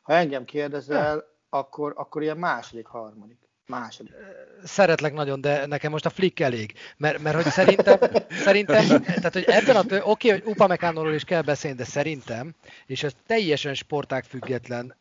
[0.02, 3.40] Ha engem kérdezel, akkor, akkor ilyen második, harmadik.
[3.66, 4.14] Második.
[4.64, 6.74] Szeretlek nagyon, de nekem most a flick elég.
[6.98, 7.98] Mert, mert hogy szerintem,
[8.30, 13.04] szerintem tehát hogy ebben a, oké, okay, hogy Upamecánóról is kell beszélni, de szerintem, és
[13.04, 14.96] ezt teljesen sporták függetlenül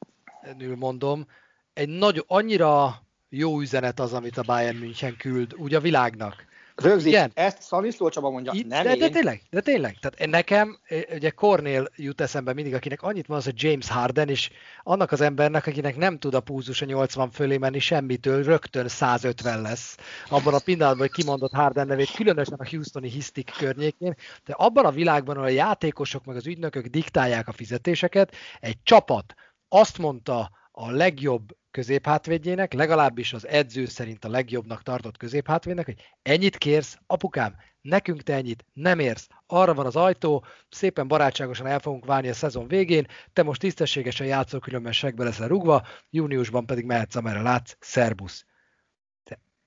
[0.76, 1.26] mondom,
[1.72, 6.44] egy nagy, annyira jó üzenet az, amit a Bayern München küld, úgy a világnak.
[6.82, 7.30] Rögzít, Igen.
[7.34, 8.98] ezt Szaniszló Csaba mondja, Itt, nem de, én.
[8.98, 9.96] de tényleg, de tényleg.
[10.00, 10.78] Tehát nekem,
[11.14, 14.50] ugye Cornél jut eszembe mindig, akinek annyit van az, hogy James Harden, és
[14.82, 19.62] annak az embernek, akinek nem tud a púzus a 80 fölé menni semmitől, rögtön 150
[19.62, 19.96] lesz.
[20.28, 24.14] Abban a pillanatban, hogy kimondott Harden nevét, különösen a Houstoni hisztik környékén,
[24.44, 29.34] de abban a világban, ahol a játékosok meg az ügynökök diktálják a fizetéseket, egy csapat
[29.68, 36.56] azt mondta a legjobb középhátvédjének, legalábbis az edző szerint a legjobbnak tartott középhátvédnek, hogy ennyit
[36.56, 42.04] kérsz, apukám, nekünk te ennyit nem érsz, arra van az ajtó, szépen barátságosan el fogunk
[42.04, 47.14] válni a szezon végén, te most tisztességesen játszol, különben segbe leszel rugva, júniusban pedig mehetsz,
[47.14, 48.44] amerre látsz, szerbusz.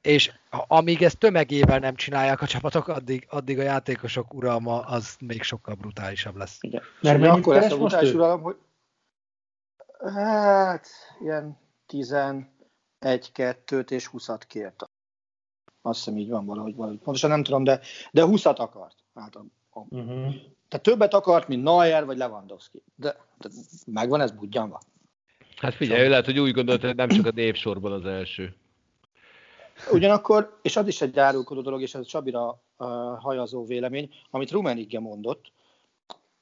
[0.01, 5.43] És amíg ezt tömegével nem csinálják a csapatok, addig, addig a játékosok uralma az még
[5.43, 6.57] sokkal brutálisabb lesz.
[6.59, 6.81] Igen.
[7.01, 8.57] Mert akkor lesz a brutális uralom, hogy
[10.13, 10.87] hát
[11.21, 11.62] ilyen
[11.93, 12.45] 11,
[13.33, 14.89] 2-t és 20-at kért.
[15.81, 16.99] Azt hiszem így van valahogy, valahogy.
[16.99, 17.79] Pontosan nem tudom, de,
[18.11, 18.95] de 20-at akart.
[19.15, 20.33] Hát a, a, uh-huh.
[20.67, 22.81] Tehát többet akart, mint Neuer vagy Lewandowski.
[22.95, 23.49] De, de
[23.85, 24.79] megvan ez budjanva.
[25.57, 28.55] Hát figyelj, lehet, hogy úgy gondolta, hogy nem csak a névsorban az első.
[29.91, 32.87] Ugyanakkor, és az is egy árulkodó dolog, és ez a Csabira uh,
[33.19, 35.51] hajazó vélemény, amit Rumenigge mondott,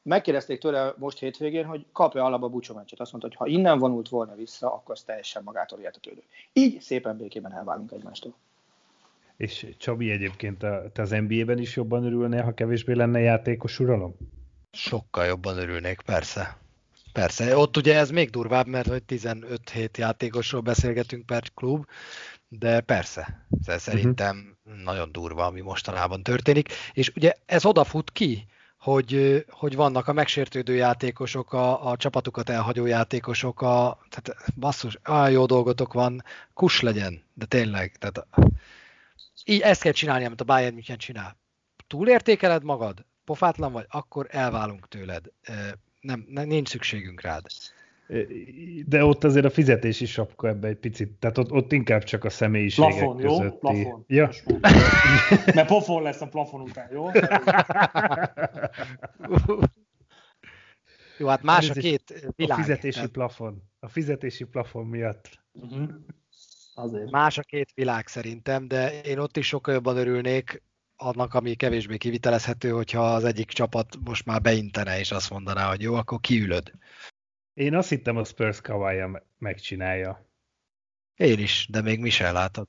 [0.04, 3.00] megkérdezték tőle most hétvégén, hogy kap-e alap a bucsomencset.
[3.00, 6.22] Azt mondta, hogy ha innen vonult volna vissza, akkor az teljesen magától értetődő.
[6.54, 8.34] Így szépen békében elválunk egymástól.
[9.38, 10.58] És Csabi egyébként
[10.94, 14.16] te az NBA-ben is jobban örülnél, ha kevésbé lenne játékos uralom?
[14.72, 16.58] Sokkal jobban örülnék, persze.
[17.14, 21.86] Persze, ott ugye ez még durvább, mert hogy 15 hét játékosról beszélgetünk per klub,
[22.48, 24.84] de persze, ez szerintem uh-huh.
[24.84, 28.48] nagyon durva, ami mostanában történik, és ugye ez odafut ki,
[28.82, 35.32] hogy, hogy vannak a megsértődő játékosok, a, a csapatukat elhagyó játékosok, a, tehát basszus, olyan
[35.32, 36.24] jó dolgotok van,
[36.54, 38.28] kus legyen, de tényleg, tehát
[39.46, 41.38] így ezt kell csinálni, amit a Bayern München csinál.
[41.88, 45.26] Túlértékeled magad, pofátlan vagy, akkor elválunk tőled.
[46.00, 47.46] Nem, nem, nincs szükségünk rád.
[48.86, 52.30] De ott azért a fizetési sapka ebbe egy picit, tehát ott, ott inkább csak a
[52.30, 53.48] személyiségek plafon, közötti.
[53.48, 53.60] Jó?
[53.60, 54.04] Plafon.
[54.08, 54.30] Ja.
[55.56, 57.08] Mert pofon lesz a plafon után, jó?
[61.18, 62.60] jó, hát más a két világ.
[62.60, 63.64] A fizetési plafon.
[63.80, 65.30] A fizetési plafon miatt.
[65.54, 65.90] Uh-huh.
[66.76, 67.12] Azért.
[67.12, 70.64] Más a két világ szerintem, de én ott is sokkal jobban örülnék
[70.96, 75.82] annak, ami kevésbé kivitelezhető, hogyha az egyik csapat most már beintene, és azt mondaná, hogy
[75.82, 76.72] jó, akkor kiülöd.
[77.54, 79.04] Én azt hittem, a Spurs kawai
[79.38, 80.26] megcsinálja.
[81.16, 82.68] Én is, de még mi sem látod.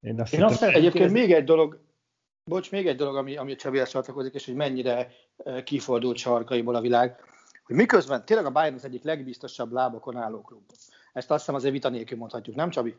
[0.00, 1.80] Én azt, Én azt hittem, egyébként még egy dolog,
[2.44, 5.10] bocs, még egy dolog, ami, ami a Csabihez csatlakozik, és hogy mennyire
[5.44, 7.20] e, kifordult sarkaiból a világ,
[7.64, 10.62] hogy miközben tényleg a Bayern az egyik legbiztosabb lábakon álló klub.
[11.12, 12.96] Ezt azt hiszem azért vita nélkül mondhatjuk, nem Csabi?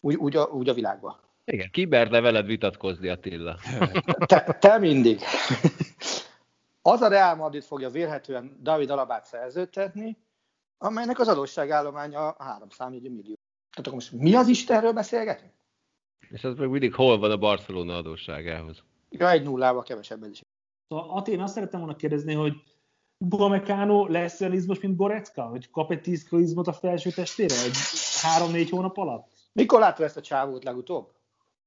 [0.00, 1.20] Úgy, úgy, a, úgy a világban.
[1.44, 3.58] Igen, kiberne veled vitatkozni, Attila.
[4.26, 5.20] Te, te mindig.
[6.88, 10.16] Az a Real Madrid fogja vérhetően David Alabát szerződtetni,
[10.78, 13.34] amelynek az adósságállománya 3 számjegyű millió.
[13.70, 15.52] Tehát akkor most mi az Istenről beszélgetünk?
[16.30, 18.82] És az meg mindig hol van a Barcelona adósságához?
[19.10, 20.42] Ja, egy nullával kevesebb is.
[20.88, 22.52] Szóval Atén azt szerettem volna kérdezni, hogy
[23.18, 25.42] Upamecano lesz olyan izmos, mint Gorecka?
[25.42, 27.54] Hogy kap egy 10 izmot a felső testére?
[27.54, 29.32] Egy 3-4 hónap alatt?
[29.52, 31.12] Mikor látta ezt a csávót legutóbb?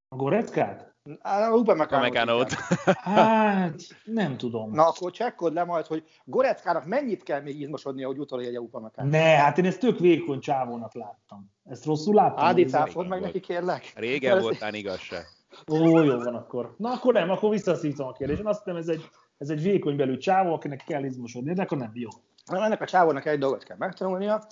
[0.07, 0.95] A Goreckát?
[1.21, 2.51] A Upamecano-t.
[2.95, 4.71] Hát, nem tudom.
[4.71, 9.09] Na, akkor csekkod le majd, hogy Goreckának mennyit kell még izmosodnia, hogy utolérje Upamecano.
[9.09, 11.51] Ne, hát én ezt tök vékony csávónak láttam.
[11.63, 12.45] Ezt rosszul láttam?
[12.45, 13.93] Ádi, cáfod meg neki, kérlek.
[13.95, 15.25] Régen voltál igaz se.
[15.71, 16.75] Ó, jó van akkor.
[16.77, 18.41] Na, akkor nem, akkor visszaszítom a kérdést.
[18.43, 21.91] Azt hiszem, ez egy, ez egy vékony belül csávó, akinek kell izmosodni, de akkor nem
[21.93, 22.09] jó.
[22.45, 24.47] Na, ennek a csávónak egy dolgot kell megtanulnia.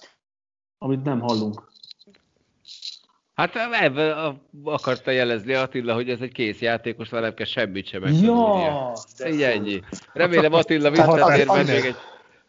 [0.77, 1.69] Amit nem hallunk.
[3.37, 8.93] Hát ebben akarta jelezni Attila, hogy ez egy kész játékos, nem kell semmit sem megtanulnia.
[9.17, 9.81] Ja, Így ennyi.
[10.13, 11.95] Remélem Attila visszatér, mert még egy...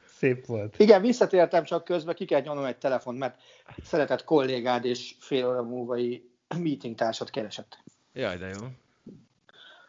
[0.06, 0.74] Szép volt.
[0.78, 3.40] Igen, visszatértem, csak közben ki kell nyomnom egy telefon, mert
[3.82, 7.78] szeretett kollégád és fél óra múlvai meeting társat keresett.
[8.12, 8.66] Jaj, de jó.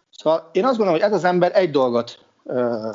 [0.09, 2.91] Szóval én azt gondolom, hogy ez az ember egy dolgot ö,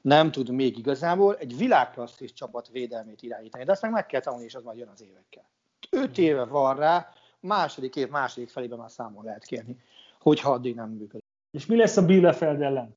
[0.00, 4.44] nem tud még igazából, egy világklasszis csapat védelmét irányítani, de azt meg meg kell tanulni,
[4.44, 5.48] és az majd jön az évekkel.
[5.90, 9.82] Öt éve van rá, második év második felében már számon lehet kérni,
[10.20, 11.24] hogyha addig nem működik.
[11.50, 12.96] És mi lesz a Bielefeld ellen?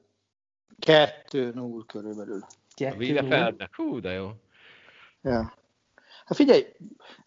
[0.85, 2.39] 2-0 körülbelül.
[2.75, 3.75] A Bielefeldnek?
[3.75, 4.31] Hú, de jó.
[5.21, 5.53] Ja.
[6.25, 6.65] Hát figyelj,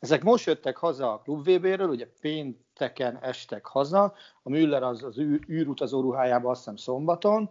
[0.01, 5.19] ezek most jöttek haza a klub VB-ről, ugye pénteken estek haza, a Müller az, az
[5.49, 7.51] űrutazó ruhájában azt hiszem szombaton.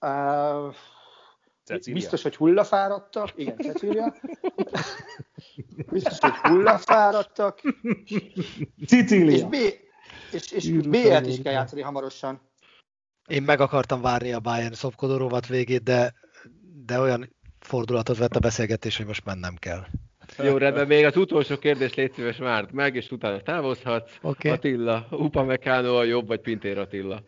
[0.00, 0.74] Uh,
[1.92, 4.14] biztos, hogy hullafáradtak, igen, Cecília.
[5.90, 7.60] biztos, hogy hullafáradtak.
[8.86, 9.36] Cecília.
[9.36, 9.54] És, B,
[10.32, 12.40] és, és B-et is kell játszani hamarosan.
[13.26, 16.14] Én meg akartam várni a Bayern szopkodó rovat végét, de,
[16.84, 19.86] de olyan fordulatot vett a beszélgetés, hogy most mennem kell.
[20.38, 24.12] Jó, rendben, még az utolsó kérdés légy szíves már meg, és utána távozhatsz.
[24.22, 24.50] Okay.
[24.50, 27.22] Attila, Upamecano a jobb, vagy Pintér Attila?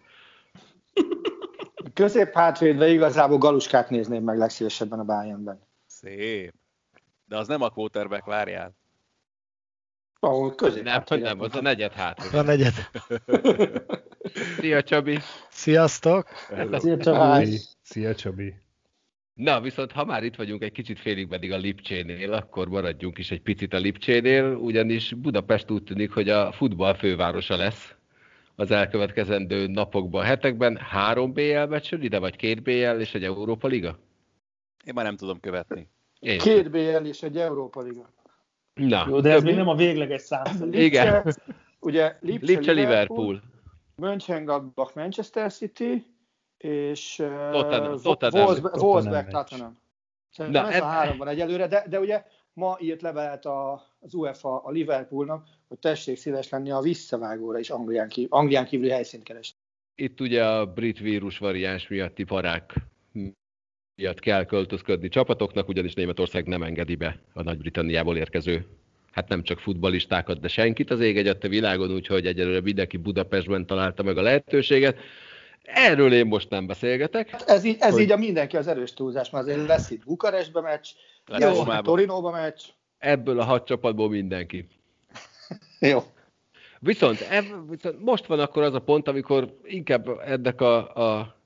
[2.02, 5.60] Középhátvédve igazából Galuskát nézném meg legszívesebben a Bayernben.
[5.86, 6.54] Szép.
[7.24, 8.74] De az nem a quarterback, várjál.
[10.20, 10.82] Ahol közép.
[10.82, 12.20] Nem, hogy nem, az a negyed hát.
[12.32, 12.72] A negyed.
[14.58, 15.18] Szia Csabi!
[15.50, 16.28] Sziasztok!
[16.72, 17.58] Szia Csabi!
[17.82, 18.54] Szia Csabi!
[19.34, 23.30] Na, viszont ha már itt vagyunk egy kicsit félig pedig a Lipcsénél, akkor maradjunk is
[23.30, 27.94] egy picit a Lipcsénél, ugyanis Budapest úgy tűnik, hogy a futball fővárosa lesz
[28.56, 30.76] az elkövetkezendő napokban, hetekben.
[30.76, 33.98] Három BL meccsön ide, vagy két BL és egy Európa Liga?
[34.84, 35.88] Én már nem tudom követni.
[36.18, 38.08] Én két BL és egy Európa Liga.
[38.74, 40.44] Na, Jó, de ez még nem a végleges szám.
[40.60, 41.34] Lipcse, Igen.
[41.80, 43.42] Ugye Lipcse, Lipcse Liverpool.
[43.96, 46.06] Mönchengladbach Manchester City,
[46.58, 49.78] és Tottenham, Tottenham.
[50.30, 54.14] Szerintem Na, ez a három van egyelőre, de, de ugye ma írt levelet a, az
[54.14, 59.22] UEFA a Liverpoolnak, hogy tessék szíves lenni a visszavágóra is Anglián, kívül, Anglián kívüli helyszínt
[59.22, 59.58] keresni.
[59.94, 62.74] Itt ugye a brit vírus variáns miatti parák
[63.94, 68.66] miatt kell költözködni csapatoknak, ugyanis Németország nem engedi be a Nagy-Britanniából érkező
[69.12, 73.66] hát nem csak futbalistákat, de senkit az ég egyadt a világon, úgyhogy egyelőre mindenki Budapestben
[73.66, 74.98] találta meg a lehetőséget.
[75.62, 77.30] Erről én most nem beszélgetek.
[77.30, 78.02] Hát ez így, ez hogy...
[78.02, 80.88] így a mindenki az erős túlzás, mert azért lesz itt Bukarestbe meccs,
[81.26, 82.62] lesz Torinóba meccs.
[82.98, 84.68] Ebből a hat csapatból mindenki.
[85.90, 86.02] Jó.
[86.80, 91.36] Viszont, eb, viszont most van akkor az a pont, amikor inkább ennek a, a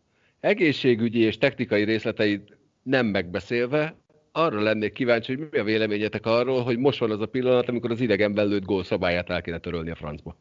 [0.41, 3.97] egészségügyi és technikai részleteit nem megbeszélve,
[4.33, 7.91] arra lennék kíváncsi, hogy mi a véleményetek arról, hogy most van az a pillanat, amikor
[7.91, 10.37] az idegen belőtt gól szabályát el kéne törölni a francba.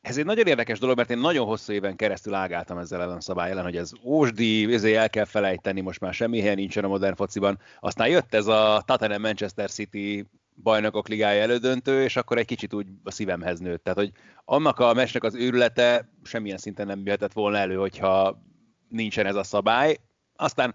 [0.00, 3.20] Ez egy nagyon érdekes dolog, mert én nagyon hosszú éven keresztül ágáltam ezzel ellen a
[3.20, 6.88] szabály ellen, hogy ez ósdi, ezért el kell felejteni, most már semmi helyen nincsen a
[6.88, 7.58] modern fociban.
[7.80, 10.26] Aztán jött ez a Tottenham Manchester City
[10.62, 13.82] bajnokok ligája elődöntő, és akkor egy kicsit úgy a szívemhez nőtt.
[13.82, 14.12] Tehát, hogy
[14.44, 18.42] annak a mesnek az őrülete semmilyen szinten nem jöhetett volna elő, hogyha
[18.88, 19.96] nincsen ez a szabály.
[20.36, 20.74] Aztán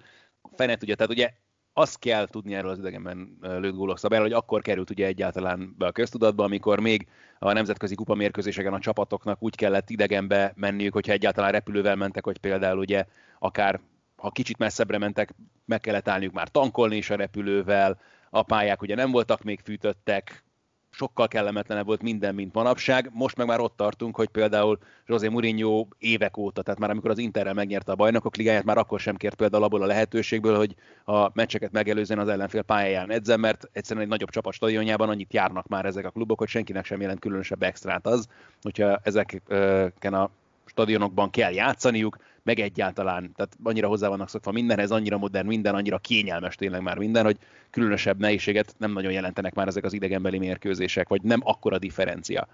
[0.56, 1.30] fene tudja, tehát ugye
[1.74, 5.86] azt kell tudni erről az idegenben lőtt gólok szabályról, hogy akkor került ugye egyáltalán be
[5.86, 7.08] a köztudatba, amikor még
[7.40, 12.38] a nemzetközi kupa mérkőzéseken a csapatoknak úgy kellett idegenbe menniük, hogyha egyáltalán repülővel mentek, hogy
[12.38, 13.06] például ugye
[13.40, 13.80] akár
[14.16, 15.34] ha kicsit messzebbre mentek,
[15.66, 18.00] meg kellett állniuk már tankolni is a repülővel,
[18.34, 20.44] a pályák ugye nem voltak még fűtöttek,
[20.92, 23.10] sokkal kellemetlenebb volt minden, mint manapság.
[23.14, 27.18] Most meg már ott tartunk, hogy például José Mourinho évek óta, tehát már amikor az
[27.18, 30.76] Interrel megnyerte a bajnokok ligáját, már akkor sem kért például abból a lehetőségből, hogy
[31.06, 35.68] a meccseket megelőzően az ellenfél pályáján edzem, mert egyszerűen egy nagyobb csapat stadionjában annyit járnak
[35.68, 38.28] már ezek a klubok, hogy senkinek sem jelent különösebb extrát az,
[38.62, 40.30] hogyha ezeken a
[40.72, 45.98] stadionokban kell játszaniuk, meg egyáltalán, tehát annyira hozzá vannak szokva mindenhez, annyira modern minden, annyira
[45.98, 47.38] kényelmes tényleg már minden, hogy
[47.70, 52.48] különösebb nehézséget nem nagyon jelentenek már ezek az idegenbeli mérkőzések, vagy nem akkora differencia.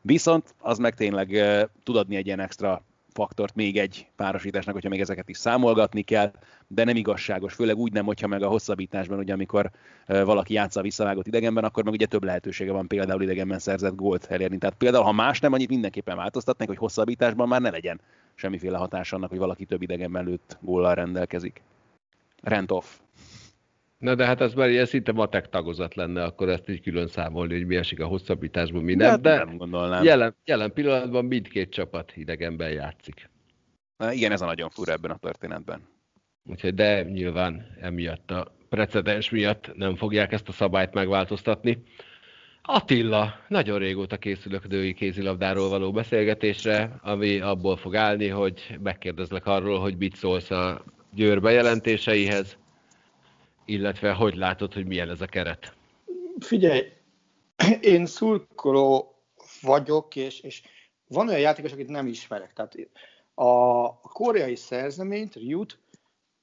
[0.00, 1.28] Viszont az meg tényleg
[1.82, 2.82] tud adni egy ilyen extra
[3.14, 6.32] faktort még egy párosításnak, hogyha még ezeket is számolgatni kell,
[6.66, 9.70] de nem igazságos, főleg úgy nem, hogyha meg a hosszabbításban, ugye amikor
[10.06, 14.24] valaki játsza a visszavágott idegenben, akkor meg ugye több lehetősége van például idegenben szerzett gólt
[14.24, 14.58] elérni.
[14.58, 18.00] Tehát például, ha más nem, annyit mindenképpen változtatnak, hogy hosszabbításban már ne legyen
[18.34, 21.62] semmiféle hatás annak, hogy valaki több idegenben lőtt góllal rendelkezik.
[22.42, 22.86] Rent off.
[24.04, 27.54] Na de hát ez már ilyen szinte matek tagozat lenne, akkor ezt így külön számolni,
[27.54, 29.20] hogy mi esik a hosszabbításban, mi nem.
[29.22, 30.04] De, de nem gondolnám.
[30.04, 33.30] Jelen, jelen pillanatban mindkét csapat idegenben játszik.
[33.96, 35.88] Na, igen, ez a nagyon fura ebben a történetben.
[36.50, 41.82] Úgyhogy de nyilván emiatt a precedens miatt nem fogják ezt a szabályt megváltoztatni.
[42.62, 49.78] Attila, nagyon régóta készülök női kézilabdáról való beszélgetésre, ami abból fog állni, hogy megkérdezlek arról,
[49.78, 50.84] hogy mit szólsz a
[51.14, 52.58] Győr bejelentéseihez,
[53.64, 55.74] illetve hogy látod, hogy milyen ez a keret?
[56.38, 56.92] Figyelj,
[57.80, 59.14] én szurkoló
[59.62, 60.62] vagyok, és, és
[61.08, 62.52] van olyan játékos, akit nem ismerek.
[62.52, 62.76] Tehát
[63.34, 65.78] a koreai szerzeményt, Ryut,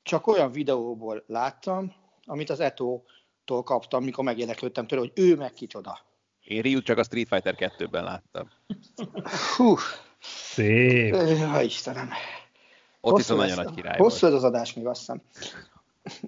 [0.03, 1.93] csak olyan videóból láttam,
[2.25, 5.99] amit az Eto-tól kaptam, mikor megérdeklődtem tőle, hogy ő meg kicsoda.
[6.43, 8.49] Én Ryut csak a Street Fighter 2-ben láttam.
[9.55, 9.75] Hú.
[10.19, 11.13] Szép.
[11.13, 12.09] Ja, Istenem.
[13.01, 14.33] Ott viszont nagyon nagy király Hosszú volt.
[14.33, 15.21] az adás még, azt hiszem.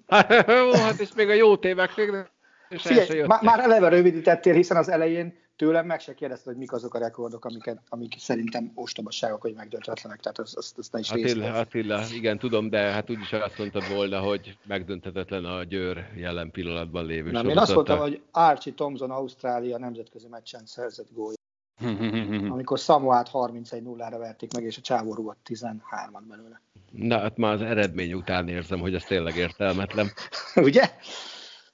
[0.07, 1.57] Hát és még a jó
[1.95, 2.27] még nem.
[2.69, 6.93] Figyelj, már, már eleve rövidítettél, hiszen az elején tőlem meg se kérdezted, hogy mik azok
[6.93, 11.53] a rekordok, amiket, amik szerintem ostobaságok, hogy megdöntetlenek, tehát azt, azt, azt ne is Attila,
[11.53, 17.05] Attila, igen, tudom, de hát úgyis azt mondtad volna, hogy megdöntetetlen a Győr jelen pillanatban
[17.05, 21.37] lévő Nem, én azt mondtam, hogy Archie Thompson Ausztrália nemzetközi meccsen szerzett gólja.
[22.53, 26.61] amikor Samoát 31-0-ra verték meg, és a csávó rúgott 13-at belőle.
[26.91, 30.07] Na, hát már az eredmény után érzem, hogy ez tényleg értelmetlen.
[30.55, 30.91] Ugye?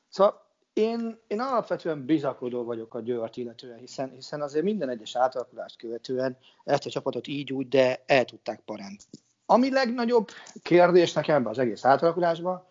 [0.10, 5.78] Szóval én, én alapvetően bizakodó vagyok a Győrt illetően, hiszen, hiszen azért minden egyes átalakulást
[5.78, 8.98] követően ezt a csapatot így úgy, de el tudták parán.
[9.46, 10.28] Ami legnagyobb
[10.62, 12.66] kérdés nekem az egész átalakulásban,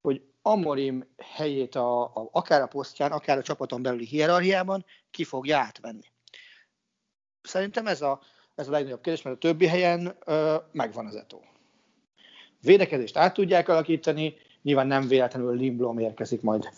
[0.00, 5.58] hogy Amorim helyét a, a, akár a posztján, akár a csapaton belüli hierarchiában ki fogja
[5.58, 6.11] átvenni.
[7.42, 8.20] Szerintem ez a,
[8.54, 11.44] ez a legnagyobb kérdés, mert a többi helyen ö, megvan az etó.
[12.60, 16.68] Védekezést át tudják alakítani, nyilván nem véletlenül Limblom érkezik majd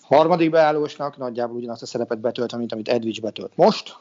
[0.00, 3.96] harmadik beállósnak, nagyjából ugyanazt a szerepet betölt, mint amit Edwidge betölt most.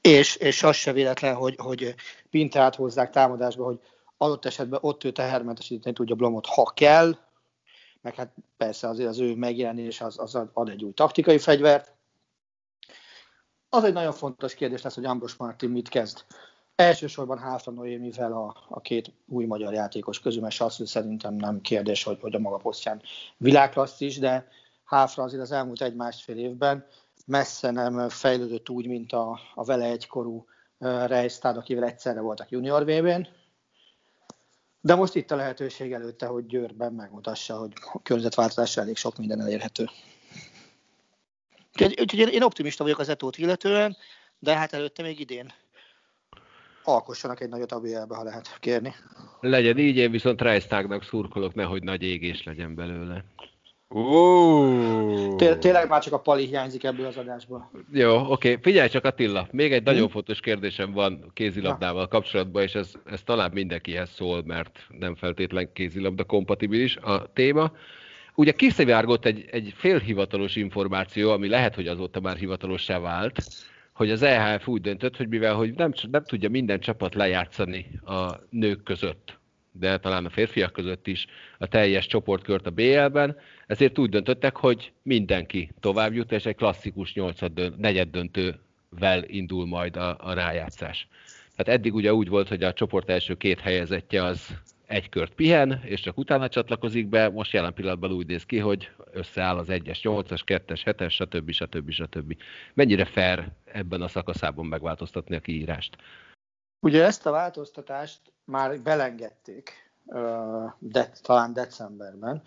[0.00, 1.94] És, és az se véletlen, hogy, hogy
[2.30, 3.80] Pintát hozzák támadásba, hogy
[4.16, 7.16] adott esetben ott ő tehermentesíteni tudja Blomot, ha kell,
[8.02, 11.92] meg hát persze azért az ő megjelenés az, az ad egy új taktikai fegyvert.
[13.76, 16.24] Az egy nagyon fontos kérdés lesz, hogy Ambros Martin mit kezd.
[16.76, 22.02] Elsősorban Háfra Noémivel a, a két új magyar játékos közül, mert azt szerintem nem kérdés,
[22.02, 23.02] hogy, hogy a maga posztján
[23.36, 24.48] világklassz is, de
[24.84, 26.86] Háfra azért az elmúlt egy-másfél évben
[27.26, 30.46] messze nem fejlődött úgy, mint a, a vele egykorú
[30.78, 33.28] uh, Reistad, akivel egyszerre voltak junior vb
[34.80, 39.40] De most itt a lehetőség előtte, hogy Győrben megmutassa, hogy a környezetváltozással elég sok minden
[39.40, 39.88] elérhető.
[41.80, 43.96] Úgyhogy én optimista vagyok az etót illetően,
[44.38, 45.52] de hát előtte még idén
[46.86, 48.94] alkossanak egy nagyot a BL-be, ha lehet kérni.
[49.40, 53.24] Legyen így, én viszont Reisztágnak szurkolok, nehogy nagy égés legyen belőle.
[53.88, 55.36] Uh.
[55.36, 57.70] Tényleg már csak a pali hiányzik ebből az adásból.
[57.92, 58.58] Jó, oké.
[58.62, 60.12] Figyelj csak Attila, még egy nagyon hm?
[60.12, 66.24] fontos kérdésem van kézilabdával kapcsolatban, és ez, ez talán mindenkihez szól, mert nem feltétlen kézilabda
[66.24, 67.72] kompatibilis a téma.
[68.36, 73.42] Ugye kiszivárgott egy, egy félhivatalos információ, ami lehet, hogy azóta már hivatalossá vált,
[73.92, 78.32] hogy az EHF úgy döntött, hogy mivel hogy nem, nem tudja minden csapat lejátszani a
[78.50, 79.38] nők között,
[79.72, 81.26] de talán a férfiak között is
[81.58, 87.14] a teljes csoportkört a BL-ben, ezért úgy döntöttek, hogy mindenki tovább jut, és egy klasszikus
[87.14, 91.08] nyolcad negyed döntővel indul majd a, a rájátszás.
[91.56, 94.56] Tehát eddig ugye úgy volt, hogy a csoport első két helyezettje az
[94.86, 98.90] egy kört pihen, és csak utána csatlakozik be, most jelen pillanatban úgy néz ki, hogy
[99.12, 101.50] összeáll az 1-es, 8-as, 2-es, 7-es, stb.
[101.50, 101.90] stb.
[101.90, 102.36] stb.
[102.74, 105.96] Mennyire fair ebben a szakaszában megváltoztatni a kiírást?
[106.80, 109.90] Ugye ezt a változtatást már belengedték,
[110.78, 112.42] de, talán decemberben,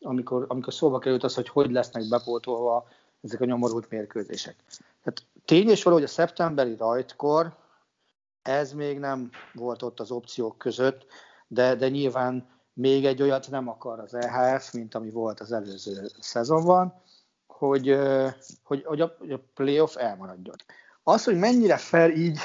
[0.00, 2.88] amikor, amikor szóba került az, hogy hogy lesznek bepótolva
[3.22, 4.56] ezek a nyomorult mérkőzések.
[5.02, 7.56] Tehát tény és való, hogy a szeptemberi rajtkor
[8.42, 11.06] ez még nem volt ott az opciók között,
[11.52, 16.10] de, de nyilván még egy olyat nem akar az EHF, mint ami volt az előző
[16.18, 17.02] szezonban,
[17.46, 17.98] hogy,
[18.62, 20.54] hogy, hogy, a, hogy a playoff elmaradjon.
[21.02, 22.38] Az, hogy mennyire fel így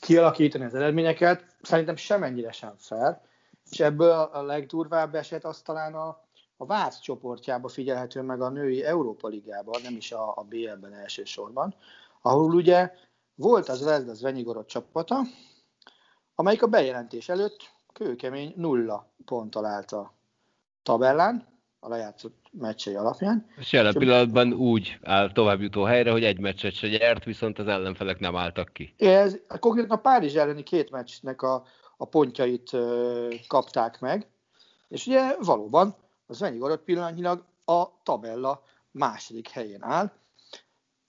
[0.00, 3.22] kialakítani az eredményeket, szerintem semennyire sem fel,
[3.70, 6.20] és ebből a legdurvább eset az talán a,
[6.56, 11.74] a Vác csoportjába figyelhető meg a női Európa Ligában, nem is a, a BL-ben elsősorban,
[12.22, 12.92] ahol ugye
[13.34, 15.20] volt az Vezda Zvenyigorod csapata,
[16.34, 20.14] amelyik a bejelentés előtt kőkemény nulla ponttal állt a
[20.82, 23.46] tabellán, a lejátszott meccsei alapján.
[23.56, 28.18] És jelen pillanatban úgy áll továbbjutó helyre, hogy egy meccset se nyert, viszont az ellenfelek
[28.18, 28.94] nem álltak ki.
[28.98, 31.64] Ez konkrétan a Párizs elleni két meccsnek a,
[31.96, 34.28] a pontjait ö, kapták meg,
[34.88, 35.94] és ugye valóban
[36.26, 40.12] az Venigorod pillanatnyilag a tabella második helyén áll.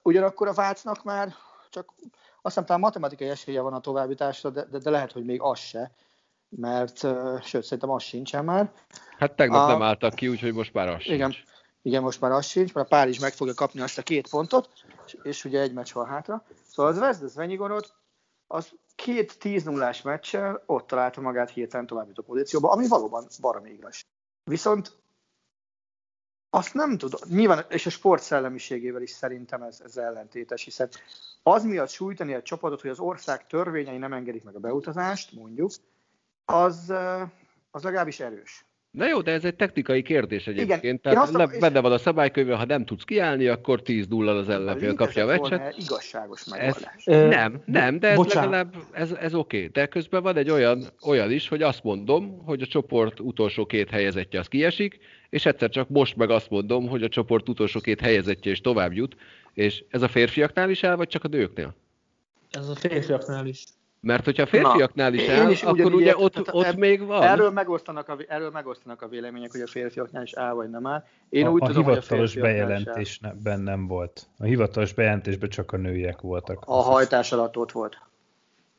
[0.01, 1.33] Ugyanakkor a Vácnak már
[1.69, 1.93] csak
[2.45, 5.59] azt hiszem talán matematikai esélye van a továbbításra, de, de, de lehet, hogy még az
[5.59, 5.91] se,
[6.49, 6.97] mert
[7.43, 8.71] sőt, szerintem az sincsen már.
[9.17, 11.45] Hát tegnap a, nem álltak ki, úgyhogy most már az igen, sincs.
[11.81, 14.69] Igen, most már az sincs, mert a Párizs meg fogja kapni azt a két pontot,
[15.05, 16.43] és, és ugye egy meccs van hátra.
[16.67, 17.93] Szóval az Vezdes Venyigorodot,
[18.47, 24.01] az két 10 0 meccsel ott találta magát hirtelen továbbító pozícióba, ami valóban baromi igaz.
[24.43, 24.97] Viszont
[26.55, 30.89] azt nem tudom, nyilván, és a sport szellemiségével is szerintem ez, ez ellentétes, hiszen
[31.43, 35.71] az miatt sújtani a csapatot, hogy az ország törvényei nem engedik meg a beutazást, mondjuk,
[36.45, 36.93] az,
[37.71, 38.65] az legalábbis erős.
[38.95, 40.83] Na jó, de ez egy technikai kérdés egyébként.
[40.83, 41.59] Igen, Tehát le, és...
[41.59, 45.27] benne van a szabálykönyvben, ha nem tudsz kiállni, akkor 10 0 az ellenfél kapja a
[45.27, 45.75] meccset.
[45.77, 47.05] igazságos megoldás.
[47.05, 48.49] Ez, nem, nem, de ez Bocsánat.
[48.49, 49.57] legalább ez, ez oké.
[49.57, 49.69] Okay.
[49.69, 53.89] De közben van egy olyan, olyan is, hogy azt mondom, hogy a csoport utolsó két
[53.89, 57.99] helyezettje az kiesik, és egyszer csak most meg azt mondom, hogy a csoport utolsó két
[57.99, 59.15] helyezettje is tovább jut,
[59.53, 61.75] és ez a férfiaknál is el, vagy csak a nőknél?
[62.51, 63.63] Ez a férfiaknál is.
[63.99, 67.23] Mert hogyha a férfiaknál is áll, is akkor ugye ért, ott, ott még van.
[67.23, 71.03] Erről megosztanak, a, erről megosztanak a vélemények, hogy a férfiaknál is áll vagy nem áll.
[71.29, 74.27] Én a, úgy a tudom, hivatalos hogy a bejelentésben nem volt.
[74.37, 76.63] A hivatalos bejelentésben csak a nőiek voltak.
[76.65, 77.97] A hajtás alatt ott volt.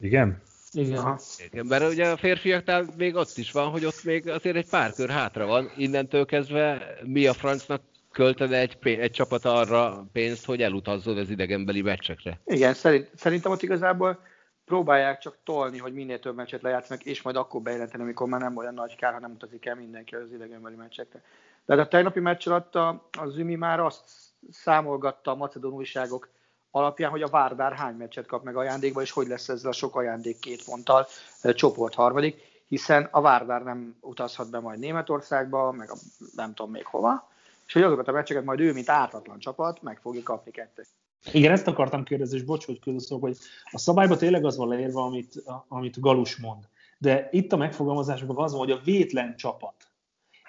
[0.00, 0.42] Igen?
[0.72, 0.98] Igen.
[0.98, 1.18] Aha.
[1.50, 4.92] Igen, mert ugye a férfiaknál még ott is van, hogy ott még azért egy pár
[4.92, 5.70] kör hátra van.
[5.76, 11.82] Innentől kezdve mi a francnak költene egy, egy csapat arra pénzt, hogy elutazzon az idegenbeli
[11.82, 12.40] meccsekre.
[12.44, 14.18] Igen, szerint, szerintem ott igazából
[14.66, 18.56] próbálják csak tolni, hogy minél több meccset lejátszanak, és majd akkor bejelenteni, amikor már nem
[18.56, 21.22] olyan nagy kár, ha nem utazik el mindenki az idegenbeli meccsekre.
[21.64, 24.10] De a tegnapi meccs alatt a, az Ümi már azt
[24.50, 26.28] számolgatta a macedon újságok
[26.70, 29.96] alapján, hogy a Várdár hány meccset kap meg ajándékba, és hogy lesz ezzel a sok
[29.96, 31.06] ajándék két ponttal
[31.42, 35.94] csoport harmadik, hiszen a Várdár nem utazhat be majd Németországba, meg a,
[36.34, 37.28] nem tudom még hova,
[37.66, 40.88] és hogy azokat a meccseket majd ő, mint ártatlan csapat, meg fogja kapni kettőt.
[41.32, 43.36] Igen, ezt akartam kérdezni, és bocs, hogy közösszok, hogy
[43.70, 46.68] a szabályban tényleg az van leírva, amit, amit Galus mond.
[46.98, 49.74] De itt a megfogalmazásban az van, hogy a vétlen csapat.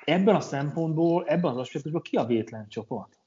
[0.06, 3.18] Ebben a szempontból, ebben az aspektusban ki a vétlen csapat?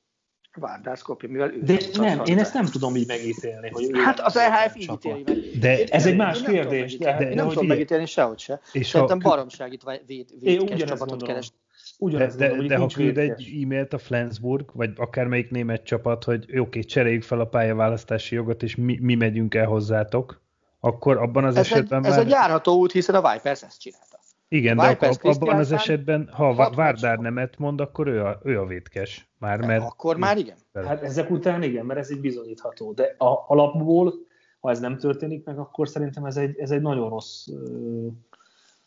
[0.55, 3.71] Várdár Skopje, mivel ő De nem, én ezt nem tudom így megítélni.
[3.71, 5.37] Hogy hát az EHF így ítéli meg.
[5.61, 6.97] De én, ez egy más kérdés.
[6.97, 8.61] De, de, én nem tudom megítélni sehogy se.
[8.73, 11.53] És Szerintem baromság itt vét, vétkes csapatot keres.
[11.99, 16.25] Ugyanezt de, mondom, de, de ha küld egy e-mailt a Flensburg, vagy akármelyik német csapat,
[16.25, 20.41] hogy oké, cseréljük fel a pályaválasztási jogot, és mi, mi megyünk el hozzátok,
[20.81, 22.19] akkor abban az ez esetben egy, már...
[22.19, 24.19] Ez egy járható út, hiszen a Vipers ezt csinálta.
[24.49, 28.61] Igen, de akkor, abban az esetben, ha a Várdár nemet mond, akkor ő a, ő
[28.61, 29.29] a vétkes.
[29.39, 30.57] Már, mert akkor már igen.
[30.75, 32.93] Hát ezek után igen, mert ez egy bizonyítható.
[32.93, 34.15] De a alapból
[34.61, 37.47] ha ez nem történik meg, akkor szerintem ez egy, ez egy nagyon rossz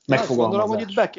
[0.07, 0.29] megfogalmazás.
[0.29, 1.11] Azt gondolom, hogy itt be,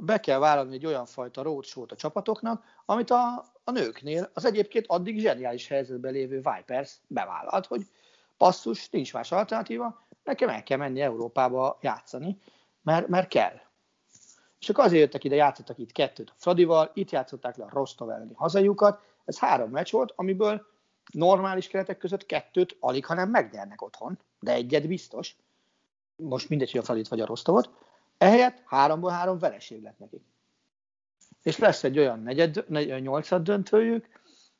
[0.00, 4.84] be kell vállalni egy olyan fajta roadshow-t a csapatoknak, amit a, a nőknél az egyébként
[4.88, 7.86] addig zseniális helyzetben lévő Vipers bevállalt, hogy
[8.36, 12.40] passzus, nincs más alternatíva, nekem el kell menni Európába játszani,
[12.82, 13.60] mert, mert kell.
[14.60, 18.10] És akkor azért jöttek ide, játszottak itt kettőt a Fradival, itt játszották le a Rostov
[18.10, 20.66] elleni hazajukat, ez három meccs volt, amiből
[21.12, 25.36] normális keretek között kettőt alig, hanem megnyernek otthon, de egyet biztos.
[26.16, 27.70] Most mindegy, hogy a Fradit vagy a Rostovot.
[28.20, 30.22] Ehelyett háromból három vereség lett nekik.
[31.42, 34.08] És lesz egy olyan negyed, negyed nyolcad döntőjük,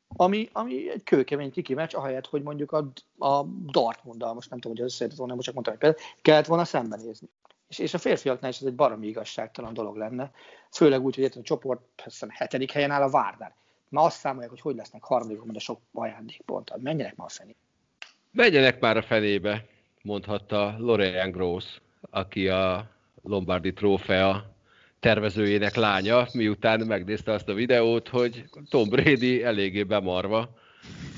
[0.07, 4.77] ami, ami egy kőkemény kiki meccs, ahelyett, hogy mondjuk a, a Dartmunddal, most nem tudom,
[4.77, 7.27] hogy összehetett volna, most csak mondtam, hogy például, kellett volna szembenézni.
[7.67, 10.31] És, és a férfiaknál is ez egy baromi igazságtalan dolog lenne,
[10.71, 13.55] főleg úgy, hogy a csoport hiszem, hetedik helyen áll a Várdár.
[13.89, 16.77] Ma azt számolják, hogy hogy lesznek harmadikok, mert a sok ajándékpont.
[16.77, 17.59] Menjenek ma a fenébe.
[18.31, 19.65] Menjenek már a fenébe,
[20.01, 22.89] mondhatta Lorraine Gross, aki a
[23.23, 24.55] Lombardi trófea
[24.99, 30.53] tervezőjének lánya, miután megnézte azt a videót, hogy Tom Brady eléggé bemarva,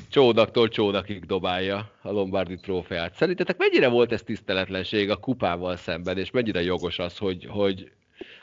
[0.09, 3.15] csódaktól csódakig dobálja a Lombardi trófeát.
[3.15, 7.91] Szerintetek mennyire volt ez tiszteletlenség a kupával szemben, és mennyire jogos az, hogy, hogy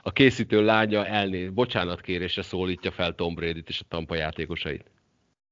[0.02, 4.90] a készítő lánya elnéz, bocsánatkérésre szólítja fel Tom Brady-t és a Tampa játékosait?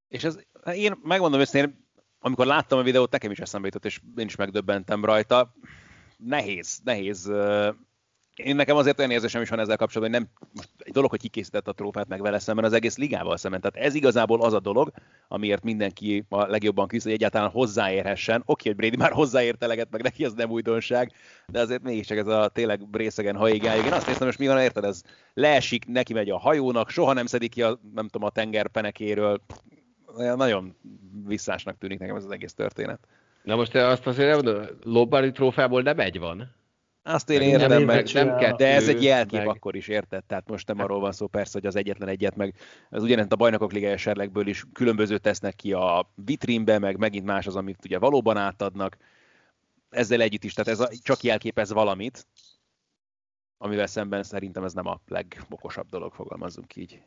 [0.08, 0.38] És ez,
[0.74, 1.86] én megmondom őszintén,
[2.18, 5.54] amikor láttam a videót, nekem is eszembe jutott, és én is megdöbbentem rajta.
[6.16, 7.32] Nehéz, nehéz
[8.38, 11.20] én nekem azért olyan érzésem is van ezzel kapcsolatban, hogy nem most egy dolog, hogy
[11.20, 13.60] kikészített a trófát meg vele szemben, az egész ligával szemben.
[13.60, 14.90] Tehát ez igazából az a dolog,
[15.28, 18.42] amiért mindenki a legjobban küzd, hogy egyáltalán hozzáérhessen.
[18.46, 21.12] Oké, hogy Brady már hozzáért eleget, meg neki az nem újdonság,
[21.46, 23.84] de azért mégiscsak ez a tényleg részegen haigáig.
[23.84, 25.02] Én azt néztem, most mi van, érted, ez
[25.34, 29.40] leesik, neki megy a hajónak, soha nem szedik ki a, nem tudom, a tenger penekéről.
[30.16, 30.76] Nagyon
[31.26, 33.00] visszásnak tűnik nekem ez az egész történet.
[33.42, 36.56] Na most azt azért nem Lombardi trófából nem egy van.
[37.08, 39.48] Azt én értem, nem, meg, nem kell, de ez egy jelkép meg.
[39.48, 40.24] akkor is, érted?
[40.24, 42.54] Tehát most nem arról van szó persze, hogy az egyetlen egyet, meg
[42.90, 47.46] az ugyanent a bajnokok liga eserlegből is különböző tesznek ki a vitrínbe, meg megint más
[47.46, 48.96] az, amit ugye valóban átadnak.
[49.90, 52.26] Ezzel együtt is, tehát ez a, csak jelképez valamit,
[53.58, 57.00] amivel szemben szerintem ez nem a legokosabb dolog, fogalmazzunk így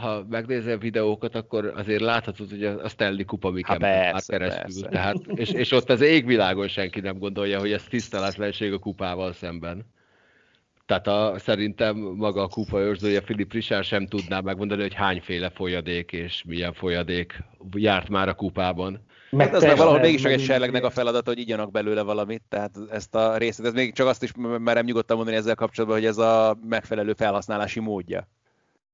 [0.00, 4.88] ha megnézel videókat, akkor azért láthatod, hogy a Stanley kupa miken már keresztül.
[4.88, 9.86] Tehát, és, és ott az égvilágon senki nem gondolja, hogy ez tiszteletlenség a kupával szemben.
[10.88, 16.12] Tehát a, szerintem maga a kupa őrzője Filip Richard sem tudná megmondani, hogy hányféle folyadék
[16.12, 19.06] és milyen folyadék járt már a kupában.
[19.30, 23.14] Meg hát az valahol mégis egy serlegnek a feladat, hogy igyanak belőle valamit, tehát ezt
[23.14, 26.58] a részét, ez még csak azt is merem nyugodtan mondani ezzel kapcsolatban, hogy ez a
[26.68, 28.28] megfelelő felhasználási módja.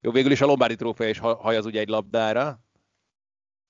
[0.00, 2.60] Jó, végül is a Lombardi trófea is hajaz ugye egy labdára.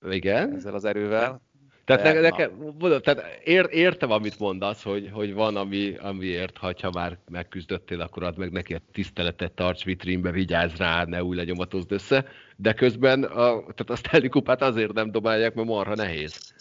[0.09, 0.55] Igen.
[0.55, 1.41] Ezzel az erővel.
[1.85, 6.89] Tehát, ne, nekem, mondom, tehát ér, értem, amit mondasz, hogy, hogy van, ami, amiért, ha
[6.93, 11.91] már megküzdöttél, akkor add meg neki a tiszteletet, tarts vitrínbe, vigyázz rá, ne úgy legyomatozd
[11.91, 12.25] össze,
[12.55, 16.53] de közben a, tehát a Stanley kupát azért nem dobálják, mert marha nehéz.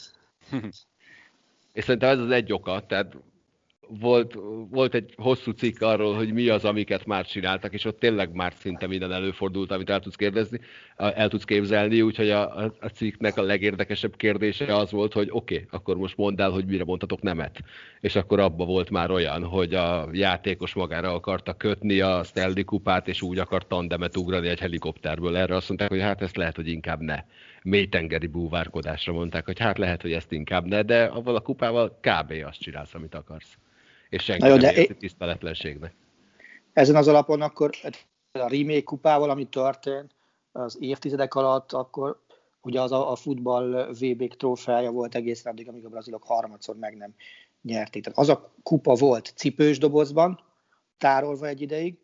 [1.73, 3.17] És szerintem ez az egy oka, tehát
[3.89, 4.35] volt,
[4.71, 8.53] volt egy hosszú cikk arról, hogy mi az, amiket már csináltak, és ott tényleg már
[8.57, 10.61] szinte minden előfordult, amit el tudsz kérdezni,
[10.97, 15.67] el tudsz képzelni, úgyhogy a, a cikknek a legérdekesebb kérdése az volt, hogy oké, okay,
[15.71, 17.61] akkor most mondd el, hogy mire mondhatok nemet.
[18.01, 23.09] És akkor abba volt már olyan, hogy a játékos magára akarta kötni a Stanley kupát,
[23.09, 25.37] és úgy akart tandemet ugrani egy helikopterből.
[25.37, 27.25] Erre azt mondták, hogy hát ezt lehet, hogy inkább ne
[27.65, 32.33] mélytengeri búvárkodásra mondták, hogy hát lehet, hogy ezt inkább ne, de avval a kupával kb.
[32.47, 33.59] azt csinálsz, amit akarsz
[34.15, 35.95] és senki jó, nem érti tiszteletlenségnek.
[36.73, 37.71] Ezen az alapon akkor
[38.33, 40.15] a remake kupával, ami történt
[40.53, 42.23] az évtizedek alatt, akkor
[42.63, 46.97] ugye az a, a futball VB trófeája volt egészen addig, amíg a brazilok harmadszor meg
[46.97, 47.15] nem
[47.63, 48.03] nyerték.
[48.03, 50.41] Tehát az a kupa volt cipős dobozban,
[50.99, 51.99] tárolva egy ideig,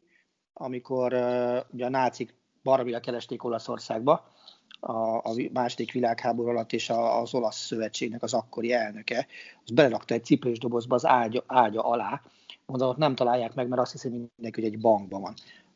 [0.53, 4.33] amikor uh, ugye a nácik baromira keresték Olaszországba,
[4.81, 9.27] a, a második világháború alatt, és a, az olasz szövetségnek az akkori elnöke,
[9.65, 12.23] az belerakta egy cipős dobozba az ágya, ágya alá,
[12.67, 15.35] mondom, ott nem találják meg, mert azt hiszi mindenki, hogy egy bankban van.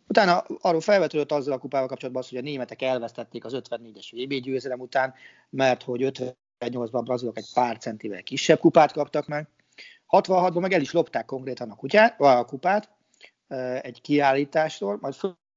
[0.09, 4.33] Utána arról felvetődött azzal a kupával kapcsolatban az, hogy a németek elvesztették az 54-es VB
[4.33, 5.15] győzelem után,
[5.51, 6.01] mert hogy
[6.61, 9.49] 58-ban a brazilok egy pár centivel kisebb kupát kaptak meg.
[10.11, 12.91] 66-ban meg el is lopták konkrétan a, kutyát, a kupát
[13.81, 15.15] egy kiállításról, majd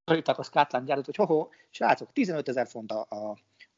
[0.08, 3.30] fölhívták a Scotland gyárat, hogy hoho, srácok, 15 ezer font a, a,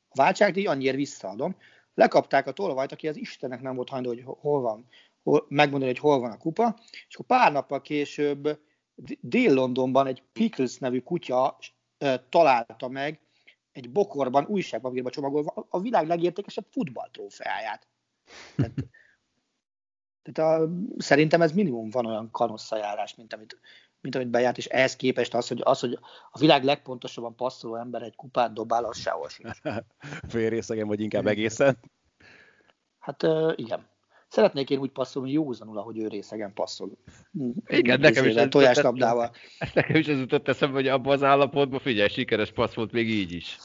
[0.10, 1.56] a váltságdíj, annyiért visszaadom.
[1.94, 4.88] Lekapták a tolvajt, aki az Istennek nem volt hajlandó, hogy hol van,
[5.24, 8.60] hol, megmondani, hogy hol van a kupa, és akkor pár nappal később
[9.20, 11.58] Dél-Londonban egy Pickles nevű kutya
[11.98, 13.20] e, találta meg
[13.72, 17.88] egy bokorban, újságpapírba csomagolva a világ legértékesebb futballtrófeáját.
[18.56, 18.74] Tehát
[20.32, 23.60] Tehát a, szerintem ez minimum van olyan kanosszajárás, mint amit,
[24.02, 26.00] mint amit bejárt, és ehhez képest az, hogy, az, hogy
[26.32, 29.58] a világ legpontosabban passzoló ember egy kupát dobál, az sehol sincs.
[30.32, 31.78] Fél részegen, vagy inkább egészen?
[33.00, 33.88] Hát igen.
[34.28, 36.90] Szeretnék én úgy passzolni józanul, ahogy ő részegen passzol.
[37.66, 39.32] Igen, nekem is, ez tojáslabdával.
[39.74, 43.32] nekem is az jutott eszembe, hogy abban az állapotban figyelj, sikeres passz volt még így
[43.32, 43.58] is.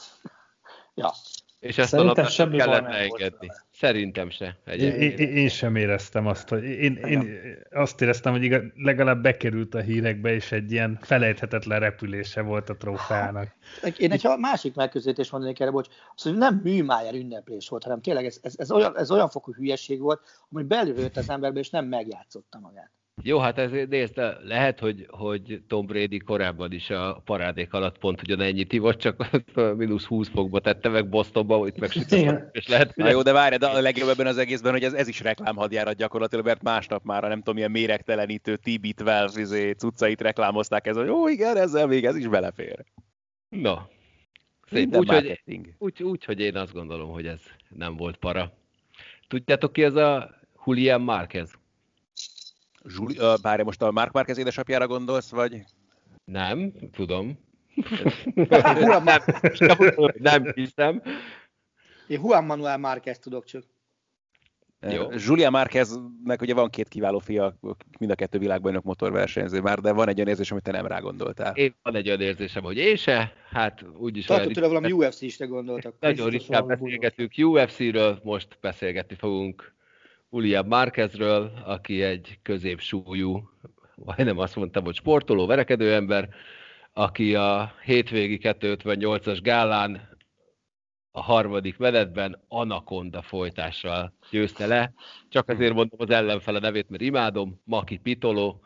[0.93, 1.11] Ja.
[1.59, 3.51] És ezt Szerintem a semmi kellett engedni.
[3.77, 4.57] Szerintem se.
[4.65, 7.39] Én, én, én sem éreztem azt, hogy én, én
[7.71, 12.75] azt éreztem, hogy igaz, legalább bekerült a hírekbe, és egy ilyen felejthetetlen repülése volt a
[12.75, 13.55] trófeának.
[13.97, 18.25] Én egy másik megközelítés mondanék erre, bocs, az, hogy nem műmájer ünneplés volt, hanem tényleg
[18.25, 20.21] ez, ez, ez, olyan, ez olyan fokú hülyeség volt,
[20.51, 22.91] ami belülről az emberbe, és nem megjátszotta magát.
[23.23, 28.21] Jó, hát ez, nézd, lehet, hogy, hogy Tom Brady korábban is a parádék alatt pont
[28.21, 29.29] ugyanennyit ivott, csak
[29.77, 31.89] mínusz 20 fokba tette meg Bostonba, itt meg
[32.51, 33.03] és lehet, hogy...
[33.03, 35.95] Na jó, de várj, de a legjobb ebben az egészben, hogy ez, ez is reklámhadjárat
[35.95, 41.07] gyakorlatilag, mert másnap már a nem tudom, milyen méregtelenítő TB12 izé, cuccait reklámozták, ez, hogy
[41.07, 42.85] jó, igen, ezzel még ez is belefér.
[43.49, 43.89] Na,
[44.71, 45.41] szép, úgy, hogy,
[45.77, 48.51] úgy, úgy, hogy én azt gondolom, hogy ez nem volt para.
[49.27, 51.63] Tudjátok ki ez a Julian Marquez?
[52.87, 55.63] Zsuli, uh, bár most a Mark Marquez édesapjára gondolsz, vagy?
[56.25, 57.39] Nem, tudom.
[58.33, 59.13] nem,
[60.13, 61.01] nem hiszem.
[62.07, 63.63] Én Juan Manuel Márquez tudok csak.
[64.89, 65.07] Jó.
[65.11, 67.57] Julia Márqueznek ugye van két kiváló fia,
[67.99, 70.99] mind a kettő világbajnok motorversenyző már, de van egy olyan érzés, amit te nem rá
[70.99, 71.55] gondoltál.
[71.55, 74.25] Én van egy olyan érzésem, hogy én se, hát úgyis...
[74.25, 75.95] Tartott tőle valami UFC is te gondoltak.
[75.99, 79.74] Nagyon ritkán beszélgetünk UFC-ről, most beszélgetni fogunk
[80.35, 83.49] Julián Márquezről, aki egy középsúlyú,
[84.17, 86.29] nem azt mondtam, hogy sportoló, verekedő ember,
[86.93, 90.17] aki a hétvégi 258-as gálán
[91.11, 94.93] a harmadik menetben Anaconda folytással győzte le.
[95.29, 98.59] Csak azért mondom az ellenfele nevét, mert imádom, Maki Pitolo,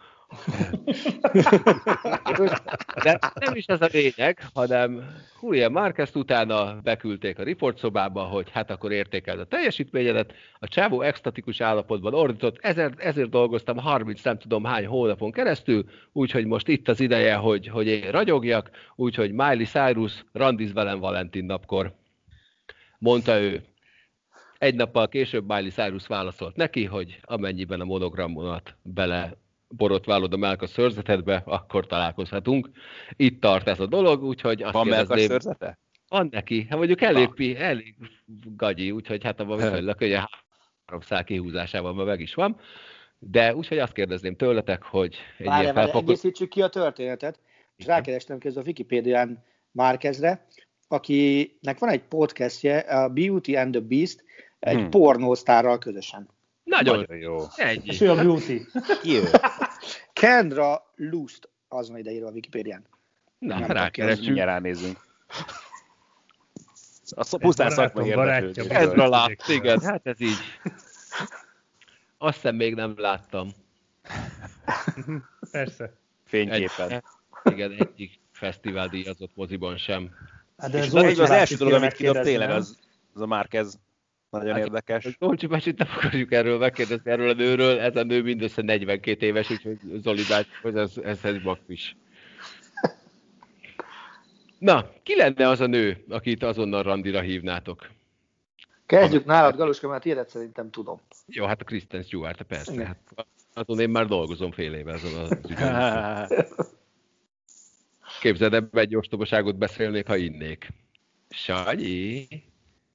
[3.04, 5.04] de nem is ez a lényeg, hanem
[5.42, 10.34] Julian Márquez utána beküldték a riportszobába, hogy hát akkor értékeld a teljesítményedet.
[10.60, 16.46] A csávó extatikus állapotban ordított, ezért, ezért dolgoztam 30 nem tudom hány hónapon keresztül, úgyhogy
[16.46, 21.94] most itt az ideje, hogy, hogy én ragyogjak, úgyhogy Miley Cyrus randiz velem Valentin napkor.
[23.00, 23.64] Mondta ő.
[24.58, 29.38] Egy nappal később Miley Cyrus válaszolt neki, hogy amennyiben a monogramonat bele
[29.70, 32.70] borotválod a melka szörzetedbe, akkor találkozhatunk.
[33.16, 35.80] Itt tart ez a dolog, úgyhogy azt Van melka szörzete?
[36.08, 36.66] Van neki.
[36.70, 37.96] Hát mondjuk elég, pi, elég
[38.56, 40.28] gagyi, úgyhogy hát abban viszonylag könnyen
[40.86, 42.60] három szál kihúzásával már meg is van.
[43.20, 46.10] De úgyhogy azt kérdezném tőletek, hogy egy Várj, ilyen felfogott...
[46.10, 47.40] egészítsük ki a történetet,
[47.76, 50.48] és rákerestem közben a Wikipédián Márkezre,
[50.88, 54.24] akinek van egy podcastje, a Beauty and the Beast,
[54.60, 54.90] egy hmm.
[54.90, 56.30] pornósztárral közösen.
[56.64, 57.38] Nagyon, Nagyon jó.
[57.56, 57.82] Ennyi.
[57.84, 58.62] És ő a beauty.
[59.02, 59.20] Ki
[60.20, 62.86] Kendra Lust, az van ideírva a Wikipédián.
[63.38, 64.26] Na, rákeresünk.
[64.26, 64.98] Mindjárt ránézzünk.
[67.10, 68.68] A pusztán szakmai érdeklődés.
[68.68, 70.38] Kendra lát, igen, hát ez így.
[72.18, 73.50] Azt hiszem még nem láttam.
[75.52, 75.94] Persze.
[76.26, 76.92] Fényképen.
[76.92, 77.04] Egy,
[77.44, 80.10] igen, egyik fesztivál díjazott moziban sem.
[80.58, 82.80] Hát de ez az, az első dolog, amit kidob tényleg, az,
[83.14, 83.80] az a Márkez
[84.30, 85.18] nagyon hát, érdekes.
[85.18, 87.80] Dolcsi Becsit nem akarjuk erről megkérdezni, erről a nőről.
[87.80, 90.22] Ez a nő mindössze 42 éves, úgyhogy Zoli
[90.62, 91.96] hogy ez, ez egy bakfis.
[94.58, 97.90] Na, ki lenne az a nő, akit azonnal randira hívnátok?
[98.86, 101.02] Kezdjük nálad, Galuska, mert ilyetet szerintem tudom.
[101.28, 102.86] Jó, hát a Kristen Stewart, persze.
[102.86, 102.98] Hát,
[103.54, 106.28] azon én már dolgozom fél éve azon az ügyön.
[108.22, 110.70] Képzeld, ebbe egy ostobaságot beszélnék, ha innék.
[111.30, 112.28] Sanyi?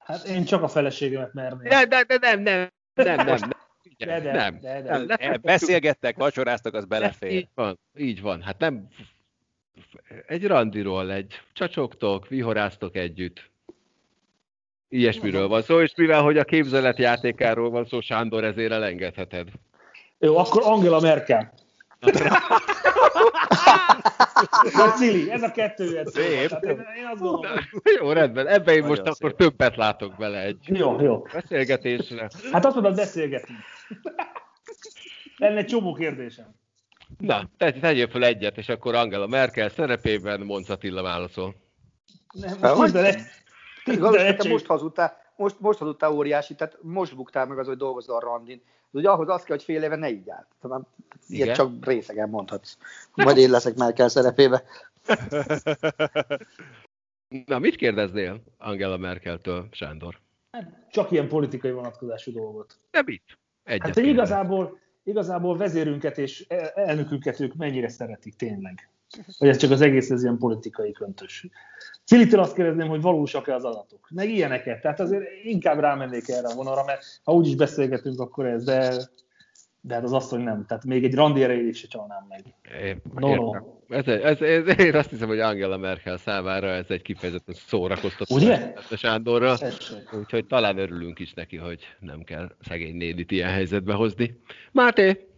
[0.04, 1.68] Hát én csak a feleségemet merném.
[1.68, 3.26] De, de, de nem, nem, nem, nem.
[3.26, 3.38] nem.
[3.98, 4.58] De, de, nem.
[4.60, 5.06] De, de, nem.
[5.06, 5.38] de.
[5.42, 7.32] Beszélgettek, vacsoráztak, az belefér.
[7.32, 8.42] Így van, így van.
[8.42, 8.88] Hát nem
[10.26, 13.50] egy randiról, egy csacsogtok, vihoráztok együtt.
[14.88, 19.48] Ilyesmiről van szó, és mivel, hogy a képzeletjátékáról van szó, Sándor, ezért elengedheted.
[20.18, 21.52] Jó, akkor Angela Merkel.
[24.62, 26.48] Vagy Cili, ez a kettő Szép.
[26.48, 27.56] Tehát én, én azt gondolom,
[28.00, 28.46] Jó, rendben.
[28.46, 29.12] Ebben én most szép.
[29.12, 31.26] akkor többet látok bele egy jó, jó.
[31.32, 32.28] beszélgetésre.
[32.52, 33.54] Hát azt mondod, beszélgetni.
[35.36, 36.46] Lenne egy csomó kérdésem.
[37.18, 41.54] Na, te, tegyél fel egyet, és akkor Angela Merkel szerepében Monsz Attila válaszol.
[42.60, 47.58] Nem, most de egy, te most hazudtál, most, most hazudtál óriási, tehát most buktál meg
[47.58, 48.62] az, hogy dolgozol a randin.
[48.94, 50.46] Ugye ahhoz az kell, hogy fél éve ne így állt.
[50.60, 50.86] Talán
[51.28, 52.76] ilyet csak részegen mondhatsz.
[53.14, 54.62] Majd én leszek Merkel szerepébe.
[57.46, 60.20] Na, mit kérdeznél Angela Merkeltől, Sándor?
[60.50, 62.78] Hát, csak ilyen politikai vonatkozású dolgot.
[62.90, 63.38] De mit?
[63.62, 68.88] Egyet hát igazából, igazából vezérünket és elnökünket ők mennyire szeretik tényleg.
[69.38, 71.46] Vagy ez csak az egész ez ilyen politikai köntös.
[72.04, 74.08] Cilitől azt kérdezném, hogy valósak-e az adatok.
[74.10, 74.80] Meg ilyeneket.
[74.80, 78.92] Tehát azért inkább rámennék erre a vonalra, mert ha úgy is beszélgetünk, akkor ez, de
[79.86, 80.64] de hát az asszony nem.
[80.66, 82.42] Tehát még egy randi erejét se csalnám meg.
[82.82, 83.52] É, no, no.
[83.88, 88.34] Ez, ez, ez, én azt hiszem, hogy Angela Merkel számára ez egy kifejezetten szórakoztató.
[88.34, 88.72] Ugye?
[88.90, 89.56] A Sándorra.
[90.18, 94.40] Úgyhogy talán örülünk is neki, hogy nem kell szegény nédit ilyen helyzetbe hozni.
[94.72, 95.28] Máté!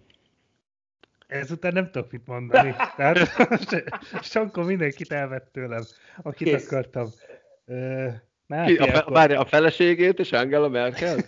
[1.26, 2.74] Ezután nem tudok mit mondani.
[2.96, 3.18] Tehát
[4.22, 5.82] Sankó mindenkit elvett tőlem,
[6.22, 6.66] akit Kész.
[6.66, 7.08] akartam.
[7.64, 8.12] Uh,
[8.46, 9.30] Máté, a, fe, akkor...
[9.30, 11.16] a feleségét és Angela Merkel?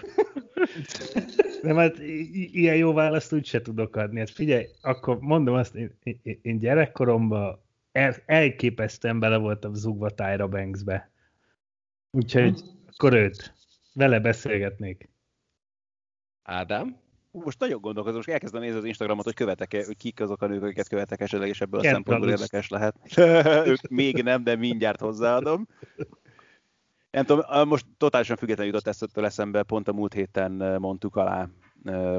[1.62, 4.18] Nem, hát ilyen jó választ úgy se tudok adni.
[4.18, 7.62] Hát figyelj, akkor mondom azt, én, én, én gyerekkoromban
[7.92, 11.10] el, elképesztően bele voltam zugva Tyra Banksbe.
[12.10, 13.54] Úgyhogy akkor őt.
[13.94, 15.08] Vele beszélgetnék.
[16.42, 17.00] Ádám?
[17.30, 20.62] Most nagyon gondolkozom, most elkezdem nézni az Instagramot, hogy követek-e, hogy kik azok a nők,
[20.62, 22.96] akiket követek esetleg, és ebből a szempontból érdekes lehet.
[23.72, 25.66] ők még nem, de mindjárt hozzáadom
[27.10, 31.48] nem tudom, most totálisan függetlenül jutott ezt eszembe, pont a múlt héten mondtuk alá,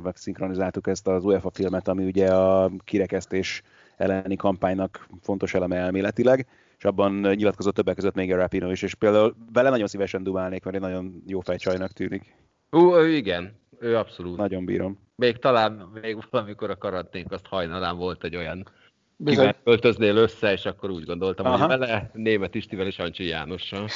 [0.03, 3.61] meg szinkronizáltuk ezt az UEFA filmet, ami ugye a kirekesztés
[3.97, 8.95] elleni kampánynak fontos eleme elméletileg, és abban nyilatkozott többek között még a Rapino is, és
[8.95, 12.35] például vele nagyon szívesen dumálnék, mert egy nagyon jó fejcsajnak tűnik.
[12.71, 14.37] Ú, igen, ő abszolút.
[14.37, 14.99] Nagyon bírom.
[15.15, 18.67] Még talán még valamikor a karanténk azt hajnalán volt egy olyan
[19.15, 19.55] Bizony.
[19.63, 21.57] költöznél össze, és akkor úgy gondoltam, Aha.
[21.57, 23.87] hogy vele, Német Istivel és Ancsi Jánossal.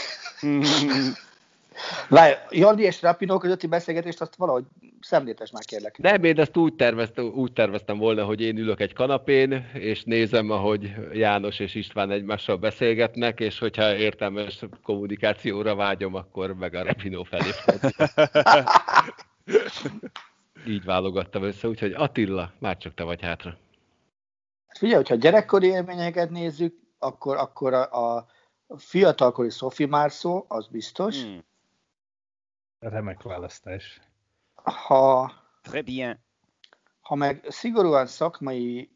[2.10, 4.64] Várj, Jandi és Rapino közötti beszélgetést azt valahogy
[5.00, 5.98] szemlétes már kérlek.
[5.98, 10.50] Nem, én ezt úgy terveztem, úgy terveztem volna, hogy én ülök egy kanapén, és nézem,
[10.50, 17.24] ahogy János és István egymással beszélgetnek, és hogyha értelmes kommunikációra vágyom, akkor meg a Rapino
[17.24, 17.50] felé
[20.68, 23.58] Így válogattam össze, úgyhogy Attila, már csak te vagy hátra.
[24.68, 28.28] Figyelj, hogyha gyerekkori élményeket nézzük, akkor, akkor a, a
[28.78, 31.22] fiatalkori Sophie Marceau, az biztos.
[31.22, 31.44] Hmm.
[32.80, 34.02] Remek választás.
[34.64, 35.34] Ha,
[37.02, 38.92] ha meg szigorúan szakmai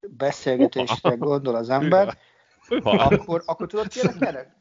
[0.00, 2.18] beszélgetésre gondol az ember,
[2.68, 4.58] akkor, akkor tudod kérlek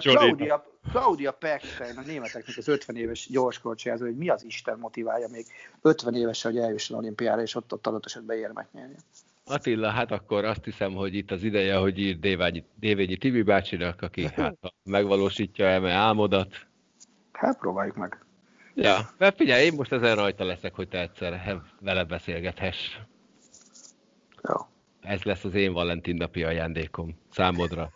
[0.00, 5.46] Claudia, Claudia Perkstein, a németeknek az 50 éves gyorskorcsolyázó, hogy mi az Isten motiválja még
[5.82, 8.96] 50 évesen, hogy eljusson olimpiára, és ott, ott adott esetben érmet nyerni.
[9.44, 14.02] Attila, hát akkor azt hiszem, hogy itt az ideje, hogy ír Déványi, Dévényi Tibi bácsinak,
[14.02, 16.66] aki hát megvalósítja eme álmodat.
[17.32, 18.24] Hát próbáljuk meg.
[18.74, 22.98] Ja, mert figyelj, én most ezen rajta leszek, hogy te egyszer vele beszélgethess.
[24.42, 24.54] Jó.
[25.06, 27.92] Ez lesz az én Valentin napi ajándékom számodra.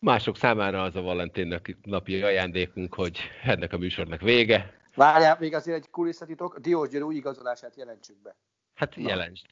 [0.00, 4.74] Mások számára az a Valentin napi ajándékunk, hogy ennek a műsornak vége.
[4.94, 8.36] Várjál, még azért egy kulisszatitok, Diós György új igazolását jelentsük be.
[8.74, 9.08] Hát Na.
[9.08, 9.46] jelentsd.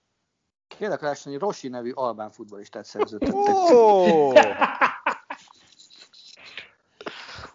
[0.66, 3.54] Kérlek hogy Rossi nevű albán futbolistát szerződtettek.
[3.54, 4.34] Oh!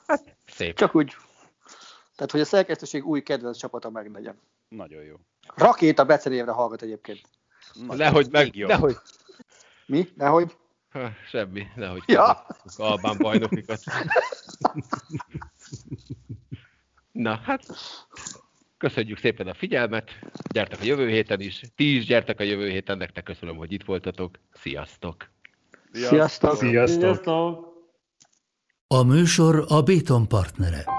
[0.07, 0.75] hát, szép.
[0.77, 1.15] Csak úgy.
[2.15, 4.39] Tehát, hogy a szerkesztőség új kedvenc csapata meglegyen.
[4.69, 5.15] Nagyon jó.
[5.55, 7.21] Rakéta becenévre hallgat egyébként.
[7.87, 8.95] Nehogy meg, nehogy.
[9.85, 10.07] Mi?
[10.15, 10.57] Nehogy?
[10.89, 12.45] Ha, semmi, nehogy ja.
[12.77, 13.81] albán bajnokikat.
[17.11, 17.65] Na, hát
[18.77, 20.09] köszönjük szépen a figyelmet,
[20.51, 23.83] gyertek a jövő héten is, ti is gyertek a jövő héten, nektek köszönöm, hogy itt
[23.83, 25.29] voltatok, sziasztok!
[25.91, 26.55] Sziasztok!
[26.55, 26.99] Sziasztok!
[27.01, 27.67] Sziasztok.
[28.87, 30.98] A műsor a Béton partnere.